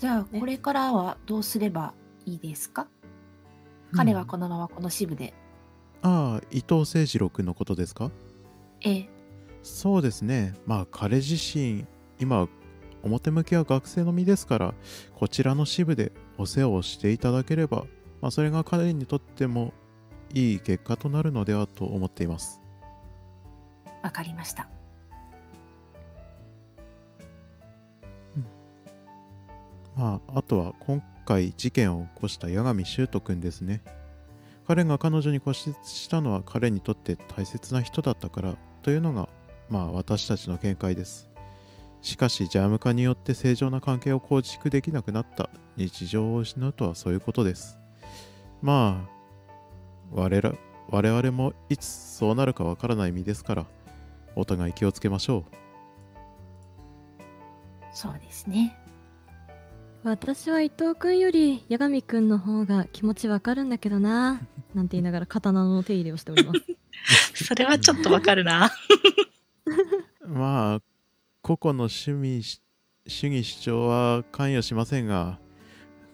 [0.01, 1.95] じゃあこれからはどうすれば
[2.29, 2.89] いいですか？
[3.97, 5.33] 彼はこのままこの支部で。
[6.03, 8.11] ああ伊藤誠二郎君のことですか？
[8.83, 9.09] ええ。
[9.63, 11.87] そうですねまあ彼自身
[12.21, 12.49] 今
[13.03, 14.75] 表向きは学生の身ですから
[15.17, 17.85] こちらの支部でお世話をしていただければ、
[18.21, 19.73] まあ、それが彼にとっても
[20.33, 22.61] いい結果となるのではと思っています
[24.03, 24.69] わかりました。
[29.99, 33.83] まああとは今回事件を起こした八神修斗君ですね。
[34.69, 39.29] 彼が彼女に固執したのは彼にとって大切な人だったからというのが
[39.69, 41.29] まあ私たちの見解です。
[42.01, 47.81] しかしジャム化によって正常な関係を構築できなくなった日常を失うとはそういうことです。
[48.63, 49.09] まあ
[50.13, 50.55] 我ら
[50.91, 53.67] 我々もいつそうなるかわからない身ですから
[54.37, 55.45] お互い気をつけましょう。
[57.93, 58.79] そうですね。
[60.05, 64.41] 私は伊藤君より八神君の方が気持ちわかるんだけどな
[64.75, 66.53] なんて言いながら刀の手入れをしておりま
[67.35, 67.45] す。
[67.47, 68.71] それはちょっとわかるな。
[70.25, 70.83] まあ
[71.43, 72.61] 個々の趣味し
[73.07, 75.41] 主義主張は関与しませんが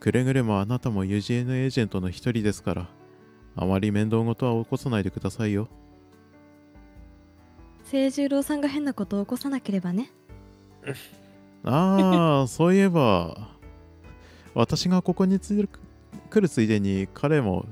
[0.00, 2.88] くれぐれもあなたも UGN エージェントの一人ですから
[3.56, 5.68] あまり面倒事は起こさないでくださいよ。
[7.90, 10.10] 清十郎さんが変なことを起こさなければね。
[11.64, 13.53] ああそういえば
[14.54, 15.68] 私がここに来
[16.40, 17.66] るついでに彼も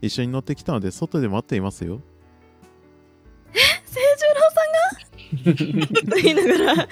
[0.00, 2.00] 一緒に乗ってきたので外で待っていますよ。
[3.54, 3.64] 清
[4.16, 4.72] 十郎さん
[6.04, 6.10] が？
[6.10, 6.42] と言いな
[6.74, 6.88] がら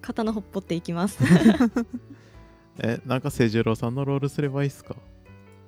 [0.00, 1.18] 刀ほっぽっていきます。
[2.78, 4.96] えなんか清十郎さんのロールすればいいっすか？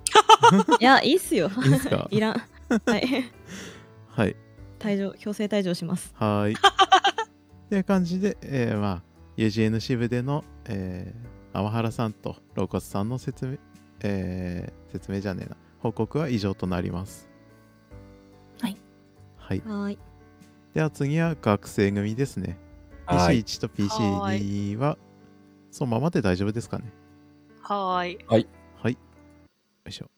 [0.80, 1.50] いやいいっすよ。
[1.64, 2.08] いいっすか？
[2.10, 2.42] いらん。
[2.86, 3.08] はい。
[4.08, 4.36] はい。
[4.78, 6.12] 退場強制退場します。
[6.16, 6.54] はーい。
[6.54, 6.56] っ
[7.68, 9.02] ていう感じで、えーまあ、
[9.36, 13.56] UGN 支部での、えー、天原さんとロコスさんの説明、
[14.00, 17.28] えー説明じゃねえな、報告は以上となります。
[18.60, 18.76] はい。
[19.36, 19.58] はい。
[19.60, 19.98] はーい
[20.74, 22.58] では次は学生組ですね。
[23.06, 23.42] はい。
[23.42, 24.98] PC1 と PC2 は、
[25.70, 26.92] そのままで大丈夫ですかね？
[27.62, 28.18] はーい。
[28.28, 28.42] はい。
[28.92, 28.98] よ
[29.88, 30.10] いしょ。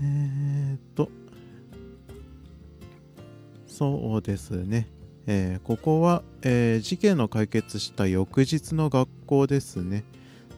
[0.00, 1.10] えーっと、
[3.66, 4.86] そうですね。
[5.30, 10.04] えーここは、えー事件の解決した翌日の学校ですね。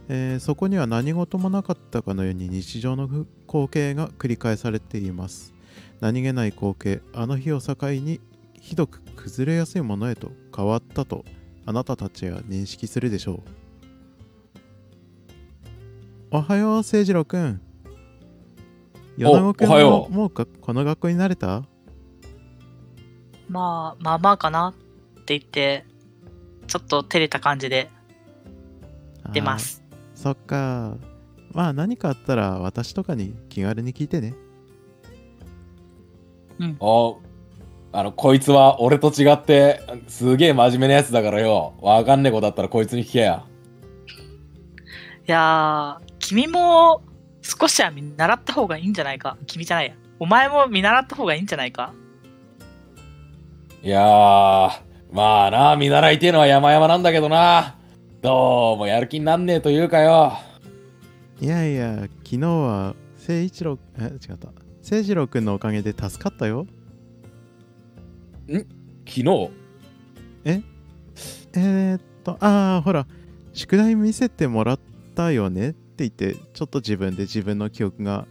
[0.09, 5.53] えーそこには何事もなかったかのように日常のふ光景が繰り返されています。
[5.99, 8.21] 何気ない光景、あの日を境に
[8.61, 11.25] ひどく崩れやすいものへと変わったと
[11.67, 13.41] あなたたちは認識するでしょう。
[16.31, 17.61] おはよう、誠二郎くん。
[19.19, 21.65] 米子くんおはようももうかこの学校に慣れた？
[23.51, 25.85] まあ、まあまあかなって言って、
[26.69, 27.91] ちょっと照れた感じで
[29.33, 29.59] 出ま。
[29.59, 29.83] す。
[30.15, 30.97] そっか。
[31.53, 34.35] まあ何かあったら私とかに気軽に聞いてね。
[36.79, 37.19] お
[37.93, 41.75] あの、こいつは俺と違って、すげえ真面目なやつだからよ。
[41.81, 43.45] わかんねえことあったらこいつに聞けや。
[45.27, 47.03] いやー、君も
[47.43, 49.37] 少しは見習った方がいいんじゃないか。
[49.49, 49.95] 君じゃないや。
[50.21, 51.93] お前も見習った方がいいんじゃないか。
[53.83, 54.03] いやー、
[55.11, 57.77] まあな、見習いてえのは山々なんだけどな。
[58.21, 60.35] どうもやる気になんねえというかよ。
[61.41, 64.49] いやいや、昨日は誠一郎、え、違った。
[64.49, 66.67] 誠二郎くんのおかげで助かったよ。
[68.47, 68.67] 昨
[69.07, 69.51] 日？
[70.45, 70.63] え？
[71.53, 73.07] ー、っと、ああ、ほら、
[73.55, 74.81] 宿題見せてもらっ
[75.15, 75.71] たよね？
[75.71, 78.27] って言って、ちょっと自分で自分の記憶が、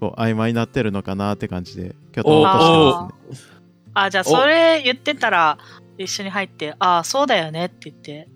[0.00, 3.55] こう、曖昧になってるのかなって感じで、きょとんとしてますね。
[3.98, 5.58] あ、じゃあそれ言ってたら
[5.96, 8.28] 一緒に入って、ああ、そうだよねって言って。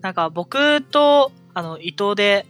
[0.00, 2.46] なんか僕と、あの、伊藤で、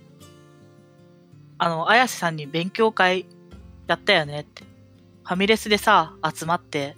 [1.58, 3.26] あの、綾瀬さんに勉強会
[3.86, 4.62] やったよねって。
[5.24, 6.96] ファミレスでさ、集まって、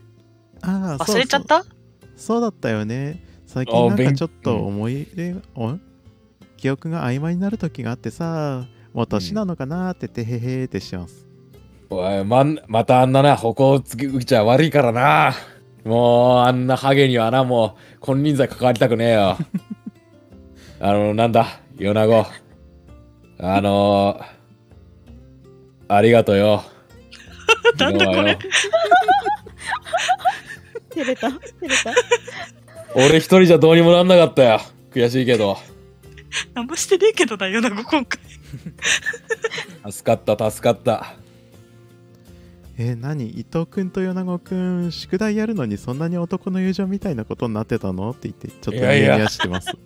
[0.63, 1.57] ああ、忘れちゃった？
[1.57, 1.77] そうそう
[2.17, 3.23] そうだったよね。
[3.47, 5.79] 最近なんかちょっと思い入れが、お？
[6.57, 11.27] 記憶が曖昧になる時があってさ、もう年なのかなっててへへーってしてます。
[11.91, 15.35] おい、まん、またあんなな、歩行つきうちゃ悪いからな。
[15.87, 19.39] もう、あんなハゲにはな、もう、金輪際関わりたくねえよ。
[20.81, 22.27] あの、なんだ、米子。
[23.39, 24.19] あの
[25.89, 26.65] ありがとうよ。
[27.79, 28.37] なんだこれ？
[30.91, 31.93] 照れた照れた
[32.95, 34.61] 俺一人じゃどうにもなんなかったよ。
[34.91, 35.59] 悔しいけど。
[36.55, 38.21] 何もしてねえけどな、米子今回。
[39.93, 41.13] 助かった、助かった。
[42.79, 43.31] えー、何？
[43.31, 48.11] 伊藤くんと米子くん宿題やるのにそんなに男の友情みたいなことになってたの？
[48.11, 49.73] って言ってちょっとニヤニヤしてます。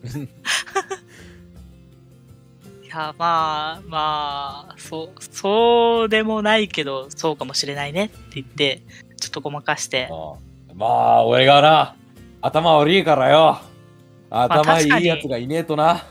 [2.83, 8.07] いや、まあ、まあ、そう、そうでもないけど、そうかもしれないね。
[8.07, 8.83] って言って、
[9.17, 11.95] ちょっとごまかして、うんまあ、俺がな、
[12.43, 13.61] 頭悪いからよ。
[14.29, 16.05] 頭いいやつがいねえとな。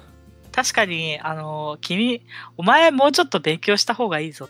[0.54, 2.22] 確かに、あの、君、
[2.56, 4.48] お前もうちょっと勉強した方がいいぞ。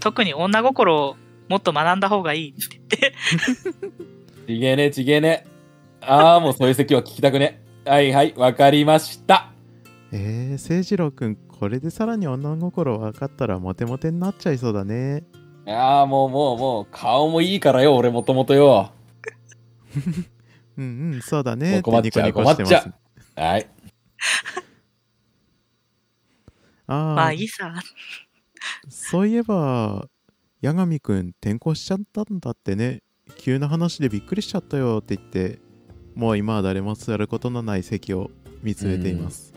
[0.00, 1.16] 特に女心を
[1.48, 3.14] もっと学んだ方がいいって言って、
[4.46, 5.46] ちげえねちげえね。
[6.00, 7.62] ああ、もうそういう席は聞きたくね。
[7.84, 9.52] はいはい、わかりました。
[10.12, 15.24] えー、誠次郎くんこれでさらに女心分かったらモテモテになっちゃいそうだね
[15.66, 18.92] いやあ、もうもうもう、顔もいいからよ、俺もともとよ。
[20.78, 22.94] うんうんそうだね困っちゃうニコニコしてます困っ
[23.36, 23.70] はい。
[26.86, 27.74] あーまあいいさ。
[28.88, 30.06] そういえば
[30.66, 33.02] 八神くん転校しちゃったんだってね
[33.38, 35.60] 急な話でびっくりしちゃったよって言って
[36.16, 38.30] もう今は誰も座ることのない席を
[38.62, 39.54] 見つめています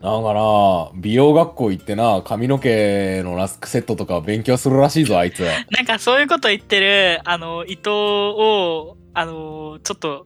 [0.00, 5.40] なんかな、美容学校行ってな、髪の毛のラスクセットとか勉強するらしいぞ、あいつ。
[5.76, 10.24] なんかそういうこと言ってる、あの、伊藤を、あの、ちょっと、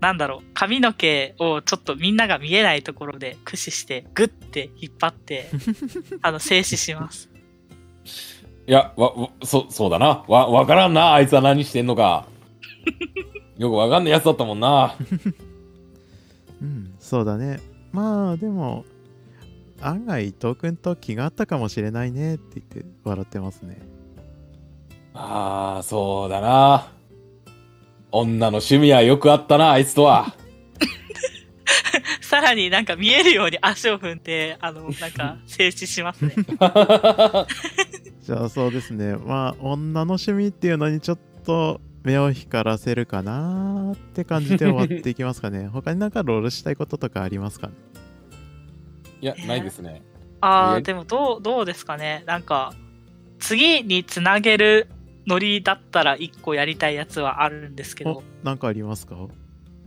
[0.00, 5.48] なんだろう、髪の毛をちょっとみんなが見えないところで駆使して、グッて引っ張って、
[6.20, 7.30] あの、静止します。
[8.66, 10.24] いや、わ、わそ、そうだな。
[10.28, 12.26] わ、わからんな、あいつは何してんのか。
[13.58, 14.94] よくわかんないやつだったもんな。
[16.60, 17.60] うんそうだね
[17.92, 18.84] まあでも
[19.80, 23.78] 案外伊藤くんと気があったかもしれないねって言って笑ってますね
[25.18, 26.88] ああ、そうだな。
[28.12, 30.34] 女の趣味はよくあったな、あいつとは。
[32.20, 36.34] さらになんか見えるように足を踏んで、あの、なんか静止しますね。
[38.26, 39.14] じゃあそうですね。
[39.16, 45.68] まあ女の趣味っていうのにちょっと目を光らせるかなって感じで終わっていきますかね。
[45.72, 47.68] 他になんかロールしたいこととかありますか？
[47.68, 47.74] ね
[49.20, 50.02] いや、ないですね。
[50.40, 52.24] ああ、えでもどう、どうですかね。
[52.26, 52.74] なんか、
[53.38, 54.88] 次につなげる
[55.26, 58.10] ノリだったら一個やりたいやつはあるんですけど。
[58.10, 59.16] お、なんかありますか？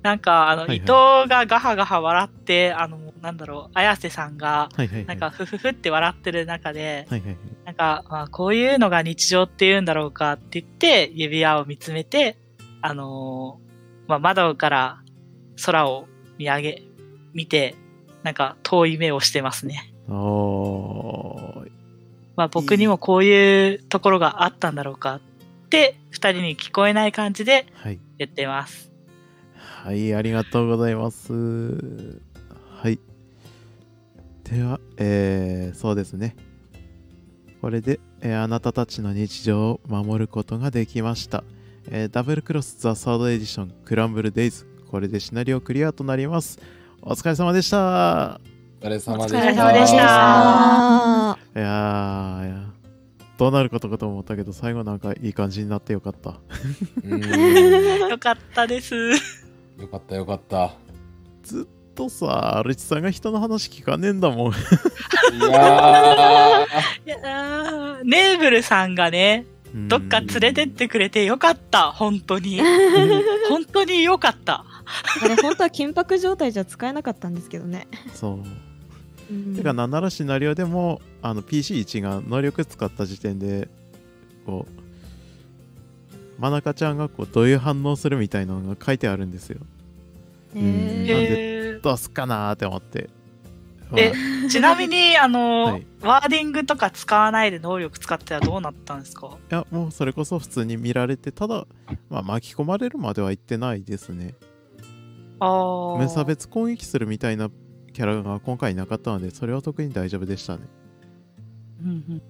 [0.01, 0.77] なんか、あの、はいはい。
[0.77, 0.89] 伊藤
[1.27, 4.69] がガハガハ笑って、あの、なんだろう、綾瀬さんが、
[5.07, 7.37] なんか、ふふふって笑ってる中で、はいはいはい。
[7.65, 12.37] なんか、まあ、こういうのが日常って言うんだろうかって言って、指輪を見つめて、
[12.81, 13.69] あのー
[14.09, 15.03] まあ、窓から
[15.63, 16.07] 空を
[16.39, 16.83] 見上げ、
[17.33, 17.75] 見て、
[18.23, 19.93] なんか遠い目をしてますね。
[22.35, 25.21] まあ、僕にもこういうところがあったんだろうかっ
[25.69, 27.99] て、二人に聞こえない感じではい。
[28.17, 28.87] 言ってます。
[28.87, 28.88] はい、
[29.86, 31.34] ありがとうございます。
[31.34, 32.99] はい。
[34.43, 36.36] では、えー、そうですね。
[37.61, 41.43] これで、えーあなたたちの日常を守ることができました。
[41.89, 44.65] えーダブルクロス・ザ・サードエディション、クランブル・デイズ。
[44.89, 46.59] これでシナリオクリアとなります。
[47.01, 48.39] お疲れ様でした。
[48.82, 49.63] お疲れ様でお疲れした。
[49.63, 49.99] 様でした
[51.32, 52.65] あいやー、いや
[53.38, 56.39] どうなることかと思ったけど、最後なんかいい感じになってよかった。
[58.09, 59.48] よかったです。
[59.80, 60.73] よかったよかった。
[61.43, 64.53] ずっとさ、アルチさんが人の話聞かねえんだもん。
[64.53, 64.55] い
[67.05, 69.45] やー、ネーブルさんがね、
[69.88, 72.59] どっか連れてってくれてよかった、本当に。
[73.49, 74.65] 本当によかった。
[75.23, 77.88] あれ本当は緊迫状態じゃ使えなかったんですけどね。
[78.13, 78.34] そう。
[78.34, 78.69] うん
[79.55, 83.69] てかなんならシナリオでもあの PC1 が能力使った時点で
[84.43, 84.78] こう
[86.39, 89.59] マナカちゃんがこうどういう反応するみたいなのが書いてあるんですよ。
[90.55, 93.09] へなんーでへどうすっかなーって思って。
[93.95, 94.13] え
[94.49, 95.85] ちなみに、あの、はい。
[96.01, 99.31] ワーディングとか使わないで能力使ってはどうなったんですか？
[99.33, 101.65] あいやもうそれこそ普通に見られてただ、
[102.09, 104.35] まあ、巻き込まれるまでは言ってないですね。
[105.39, 105.97] あー。
[105.97, 107.49] 無差別攻撃するみたいな
[107.91, 110.63] キャラが今回いなかったのでそれは特に大丈夫でしたね。
[111.83, 112.21] うんうん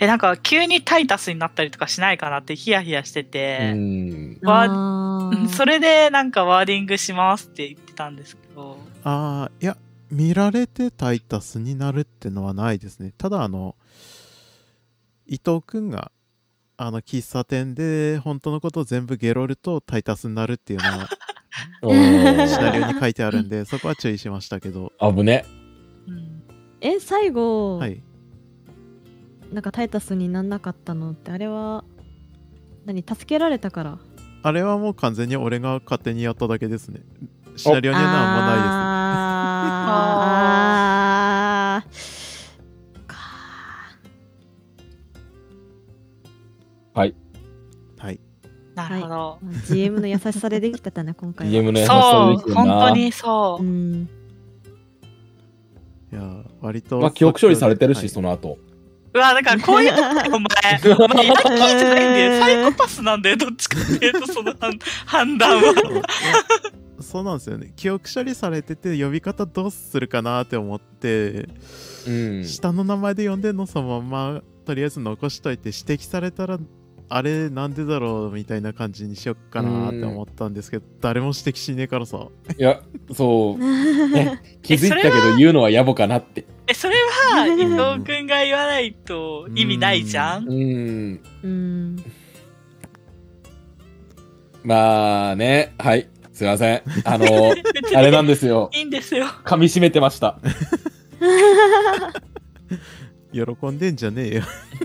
[0.00, 4.38] え、なんか急にタイタスになったりとかしないかなってヒヤヒヤしてうて、ん。
[4.42, 5.48] わあー。
[5.48, 9.76] それでなんかワーディングしますって言ってたんですけど、ああいや
[10.10, 13.12] 見られてタイタスになるってのはないですね。
[13.18, 13.76] ただあの
[15.26, 16.10] 伊藤くんが
[16.78, 21.08] あの喫茶店で本当のことを全部ゲロるとタイタスになるっていうのは
[22.48, 24.92] シナリオに書いてあるんでそこは注意しましたけど。
[24.98, 25.44] 危ね。
[26.08, 26.42] うん。
[26.80, 28.02] え最後、はい
[29.52, 31.84] なんかタイタスになんなかったのってあれは
[32.84, 33.98] 何助けられたから？
[34.42, 37.00] あれはもう完全に俺が勝手にやっただけですね
[37.56, 43.16] シナリオには何もないですあーあーか
[46.94, 47.14] はい。
[48.74, 49.38] なるほど。
[49.68, 51.52] GM の優しさでできてたね、今回は。
[51.52, 53.66] DM の優しさそう、できてるな本当にそうう。
[53.66, 54.08] ん。
[56.12, 56.98] いや、割と。
[57.00, 58.56] まあ記憶処理されてるし、はいその後
[59.12, 62.40] うわ、だからこういうとこお前、お前、ヤンキーじゃないんだよ。
[62.40, 65.74] サイコパスなんだよ、どっちかっていうと、その判判断は。
[65.74, 66.02] そう
[67.02, 67.72] そうなんですよね。
[67.76, 71.48] 記憶処理されてて、呼び方どうするかなって思って、
[72.06, 76.58] うん下の名前で呼んでんのそのまま、とりあえず残しといて、指摘されたら、
[77.12, 82.28] あれなんでだろうみたいな感じにしよっかなって思ったんですけど、誰も指摘しねえからさ。
[82.56, 82.80] いや
[83.12, 83.58] そう
[84.14, 86.94] ね気づいたけど言うのは野暮かなってえ、それ
[87.34, 90.46] は、伊藤くんが言わないと意味ないじゃん？
[90.48, 91.20] うん。
[91.42, 92.04] うん。
[94.62, 95.74] まあね。
[95.78, 96.08] はい。
[96.32, 96.82] すいません。
[97.04, 97.26] あの
[97.96, 98.70] あれなんですよ。
[98.72, 99.26] いいんですよ。
[99.44, 100.38] 噛み締めてました。
[103.32, 104.42] 喜んでんじゃねえよ。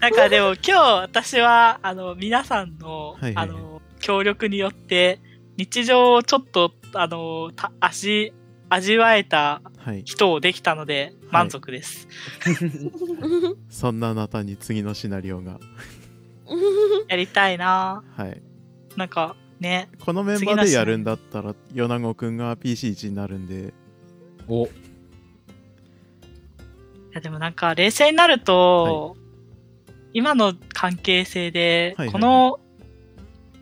[0.00, 3.48] なんかでも今日私は、あの、皆さんの、はいはいはい。
[3.48, 5.18] あの、協力によって、
[5.56, 8.32] 日常をちょっと、あの、た味、
[8.68, 10.02] 味わえたはい。
[10.04, 12.08] 人をできたので、満足です。
[13.68, 15.60] そんなあなたに次のシナリオが。
[17.08, 18.42] やりたいなはい。
[18.96, 19.88] なんか、ね。
[20.04, 23.74] このメンバーでやるんだったら、米子くんが PC1 になるんで、
[24.48, 24.68] おい
[27.12, 29.16] やでもなんか冷静になると、
[30.12, 32.60] 今の関係性で、はいはいはいこの、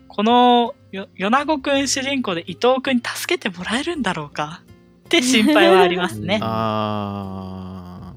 [0.07, 4.61] このよ米子くん主人公で伊藤くんに助けてもらえるんだろうか？
[5.05, 6.39] って心配はありますね。
[6.43, 8.13] あ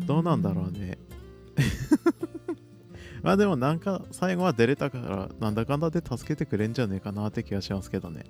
[0.00, 0.96] ー、どうなんだろうね。
[3.22, 8.24] まあでもなんか最後は出れたからなんだかんだで助けてくれんじゃねえかなって気がしますけどね。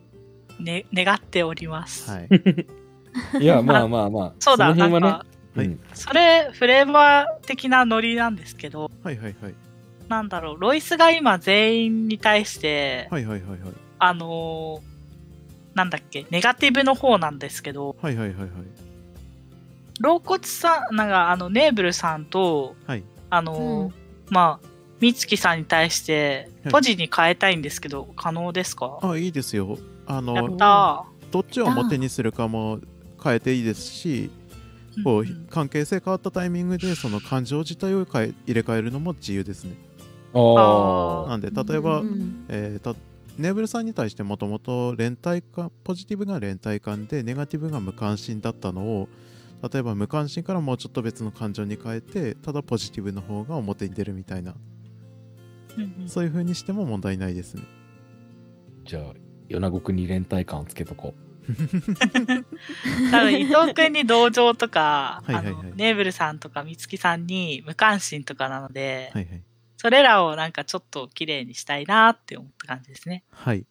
[0.59, 2.11] ね願っております。
[2.11, 2.29] はい。
[3.39, 9.55] いやまあまあまあそうだ、ねなんか、はいうんそれフレーバー的なノリなんですけど、はいはいはい。
[10.11, 13.59] なんだろう、ロイスが今全員に対して、はいはいはいはい。
[14.01, 14.91] あのー
[15.73, 18.49] なんだっけ、ネガティブの方なんですけど、はいはいはいはい。
[20.01, 23.05] 老骨さん、なんかあの、ネーブルさんと、はい。
[23.31, 23.95] あのーうん
[24.31, 28.99] まあ、美月さんに対してはいポジに変えたいんですけど、可能ですか？
[29.01, 29.79] あ、いいですよ。
[30.07, 32.81] あやっの、たどっちを表にするかも
[33.23, 35.05] 変えていいですし、ー。
[35.05, 39.77] こううん関係性変わったタイミングでその感情自体を変え入れ替えるのも自由ですね。
[40.35, 42.99] あなんで例えば、うんえーた
[43.39, 49.09] ネーブルさんに対してもともと連帯感ポジティブが連帯感でネガティブが無関心だったのを
[49.73, 54.55] 例えば無関心からもうちょっと別の感情に変えてただポジティブの方が表に出るみたいな。
[55.77, 56.09] うんうん。
[56.09, 57.63] そういう風にしても問題ないですね。
[58.85, 59.15] じゃあ
[59.49, 61.15] 米子くんに連帯感をつけとこ
[63.11, 65.55] 多分伊藤君に同情とか、はいはいはい。
[65.55, 69.43] あのネーブルさんとか美月さんに無関心とかなので、はいはい。
[69.81, 73.25] それらをなんかちょっと綺麗にしたいなって思った感じですね。
[73.31, 73.65] はい。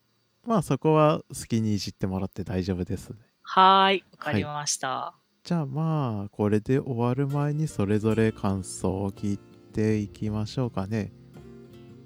[0.44, 3.18] まあそこは好きにいじってもらって大丈夫ですね。
[3.44, 5.14] はーい、わかりました。
[5.44, 9.38] じゃあまあこれで終わる前にそれぞれ感想を聞い
[9.72, 11.12] ていきましょうかね。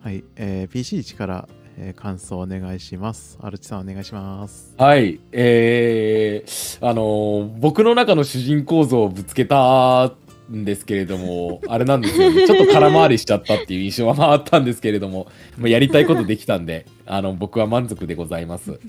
[0.02, 1.48] はい、えー PC1 から、
[1.78, 3.38] えー感想お願いします。
[3.42, 4.76] アルチさんお願いします。
[4.78, 10.12] うはいえー、あのー僕の中の主人公像をぶつけた
[10.52, 18.80] んですけれどもあれなんですよねちょっと空回りしちゃったっていう印象はまああったんですけれども、まあ、やりたいことできたんであの僕は満足でございます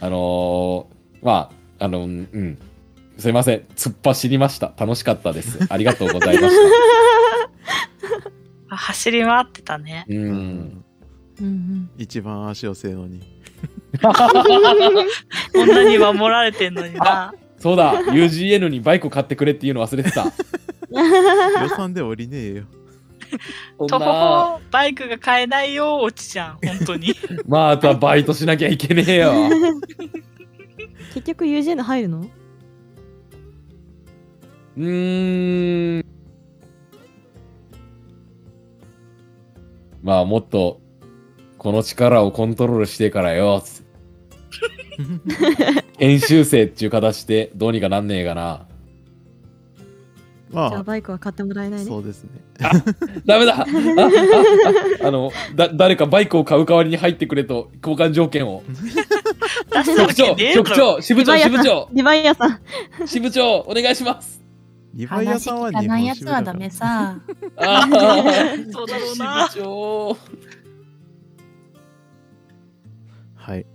[0.00, 2.58] あのーまああのうん
[3.18, 6.54] すいません突っ走りました楽しかったですありがとうございまし
[8.70, 10.04] あ走り回ってたね。
[10.08, 10.84] たううんん。
[11.40, 13.20] うん一番足をせえのに。
[14.02, 17.32] こんなに守られてんのにな。
[17.58, 20.24] そうだ UGN にバイクを買ってくれっていうの忘れてた
[21.62, 22.64] 予算で降りねえよ。
[23.78, 27.14] 徒そんな歩バイクが買えないよ、落ちちゃん、本当に。
[27.46, 29.32] まああとはバイトしなきゃいけねえよ
[31.14, 32.20] 結局 UGN 入るの？
[34.76, 36.04] うーん。
[40.02, 40.80] まあもっと
[41.58, 43.62] この力をコントロールしてからよ。
[44.98, 48.66] つ研修生っていう形でどうにかなんねえかな。
[50.50, 51.86] じゃあまバイクは買ってもらえあ、ないね。
[51.86, 52.30] そうですね。
[53.26, 53.54] ダメだ。
[53.54, 53.64] ああ
[55.04, 58.62] ああのだ、誰かバイクを買う代わりに入ってくれと交換条件を。
[59.84, 61.88] 局長局長支部長支部長。
[61.92, 62.60] リヴァイアさん。
[63.06, 64.42] 支部長お願いします。
[64.94, 66.42] リヴァイア話さんは日本支部だから。
[66.42, 67.20] つはダメさ。
[67.56, 68.72] あー。
[68.72, 69.48] そうだろうな。
[69.52, 70.16] 支部長。
[73.34, 73.66] はい。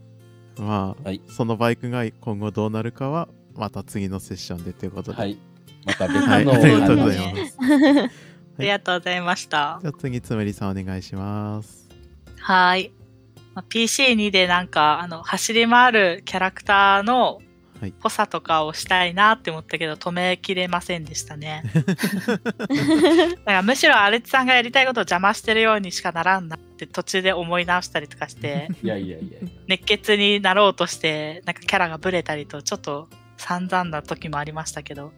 [0.58, 5.18] まあ、はいそのバイクが今後どうなるかは、また次のセッションでということで。
[5.18, 5.38] はい。
[5.86, 7.58] また別はい、のありがとうございねます。
[8.60, 9.80] ありがとうございました。
[9.82, 11.90] じゃあ次つむりさんお願いします
[12.40, 12.92] はーい。
[13.54, 17.42] まあ PC2 でなんか、あの、走り回るキャラクターの
[17.84, 21.64] はい補佐とかをしたいなって思ったけど、止めきれませんでしたね。
[21.76, 29.40] だからむしろアレツさんがやりたいことを邪魔してるようにしかならんなって途中で思い直したりとかして、いやいやいや。
[29.68, 35.12] 熱血になろうとして、なんかキャラがブレたりと、ちょっと散々な時もありましたけど、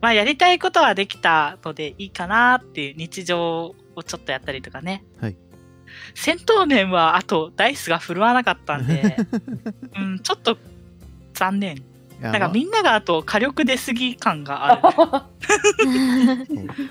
[0.00, 5.04] まあやりたいことはできたのでいいかなっていう日常をちょっとやったりとかね。
[5.20, 5.36] はい
[6.14, 9.16] 戦闘面はあとダイスが振るわなかったんで、
[9.96, 10.58] うん、ちょっと
[11.36, 11.82] 残念。
[12.20, 14.80] なんかまみんながあと火力出すぎ感がある。
[14.84, 15.28] あ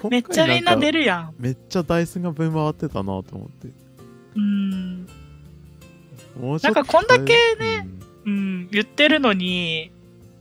[0.10, 1.34] めっちゃみんな出るるやん。
[1.40, 3.70] めっちゃダイスが分回ってたなと思って
[4.36, 5.06] うん。
[6.62, 7.88] なんかこんだけね、
[8.26, 9.92] うん、言ってるのに、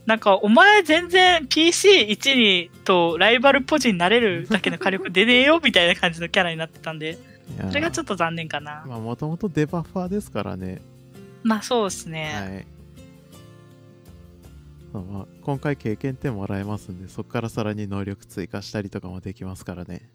[0.05, 7.17] なんかお前全然 PC1 にとライバルポジになれるだけの火力出ねえよみたいな感じのキャラになってたんで、
[7.59, 8.83] うん、それがちょっっと残念かな。
[8.85, 10.81] まあもともとデバッファーですからね
[11.43, 12.33] まあそうですね。
[12.35, 12.74] はい
[15.01, 20.09] まあ、今回経験点もらえますんでそこからさらに能力追加したりとかもできますからね。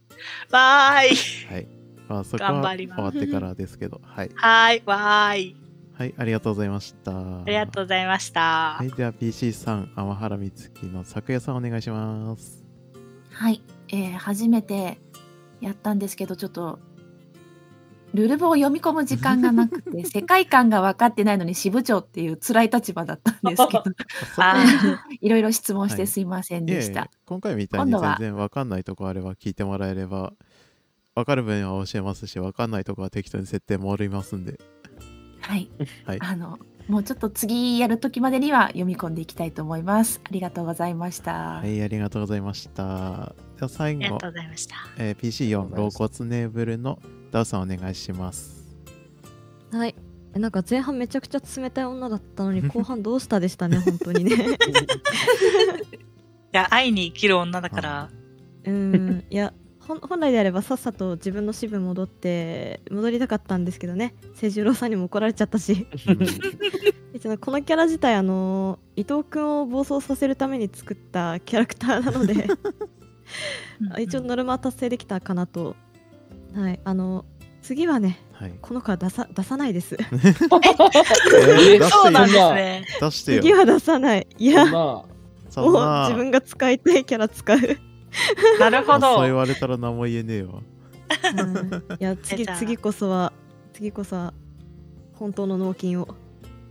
[0.50, 1.52] わーい。
[1.52, 1.68] はい。
[2.08, 3.00] まあそこは終頑張ります。
[3.02, 4.30] わってからですけどはい。
[4.34, 5.56] はーい、わーい。
[5.94, 7.12] はいありがとうございました。
[7.12, 8.74] ありがとうございました。
[8.78, 12.64] はいでは PC さん天原美月の昨夜さんお願いします。
[13.32, 14.98] はい、えー初めて
[15.60, 16.78] やったんですけどちょっと
[18.14, 23.84] ルルブを読み込む時間がなくて 世界観が分かってないのに支部長っていう辛い立場だったんですけど
[24.38, 24.64] あ
[25.20, 26.00] いろいろ質問しはい。
[26.00, 27.10] てすいませんいえいえでした。
[27.26, 30.32] 今回みたいに全然わかんないとこあれば聞いてもらえれば
[31.14, 34.58] わかる分野は教えますしわかんないとこは適当に設定もりますんで。
[35.40, 35.70] はい、
[36.04, 36.18] はい。
[36.20, 36.58] あの
[36.88, 40.20] もうちょっと次やる時までには読み込んでいきたいと思います。
[40.24, 41.58] ありがとうございました。
[41.58, 44.76] はいありがとうございましたでは最後ありがとうございました。
[44.96, 46.98] えー PC4 老骨ネーブルの
[47.30, 48.64] ダウさんお願いします
[49.70, 49.94] はい。
[50.34, 54.34] えなんか前半めちゃくちゃ冷たい女だったのに 後半どうしたでしたね本当にね。
[56.52, 58.10] いや、愛に生きる女だから、
[58.64, 59.52] うんいや
[59.86, 65.84] 本来であればさっさと自分の支部戻って戻りたかったんですけどね清十郎さんにも怒られちゃったし
[67.40, 72.99] このキャラ自体あの伊藤君を暴走させるために作ったキャラクターなのでうん
[73.98, 75.76] 一応ノルマ達成できたかなと。
[76.54, 77.24] はいあの
[77.62, 78.52] 次はねはい。
[78.60, 79.96] この子は出さ出さないです。
[80.00, 82.84] えー出 そうなんしてよですね。
[83.00, 83.42] 出してよ。
[83.42, 84.26] 次は出さない。
[84.38, 85.06] いやも
[85.56, 85.60] う
[86.06, 87.58] 自分が使いたいキャラ使う、
[88.60, 89.36] なるほそう言ど。
[89.36, 90.60] われたら何も言えねえわ。
[91.34, 91.84] うん。
[91.98, 93.32] いや次次こそは
[93.72, 94.32] 次こそは
[95.14, 96.08] 本当の納金を。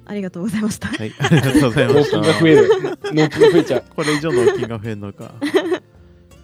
[0.06, 0.88] ありがとうございました。
[0.88, 2.70] はいありがとうございま納金したが増える。
[3.14, 3.84] 納金が増えちゃう。
[3.96, 5.26] これ以上納金が増えんのか。
[5.44, 5.48] い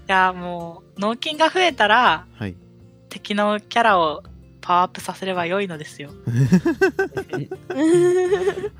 [0.08, 2.56] や、もう、納金が増えたら、はい。
[3.10, 4.24] 敵のキャラを
[4.62, 6.10] パワーアップさせれば良いのですよ。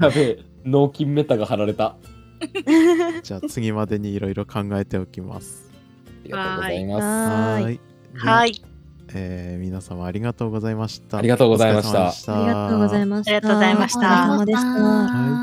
[0.02, 1.86] やべえ、納金メタが貼られた。
[1.86, 1.96] あ
[3.24, 5.66] じゃあ次までにいろいろ考えておきます。
[6.26, 7.04] りがとうございます。
[7.04, 7.80] はーいい。
[8.16, 8.62] はい。
[9.14, 11.20] えー皆様ありがとうございました。
[11.20, 12.08] ありがとうございました。
[12.08, 13.32] ありがとうございました。
[13.32, 15.26] ありがとうございました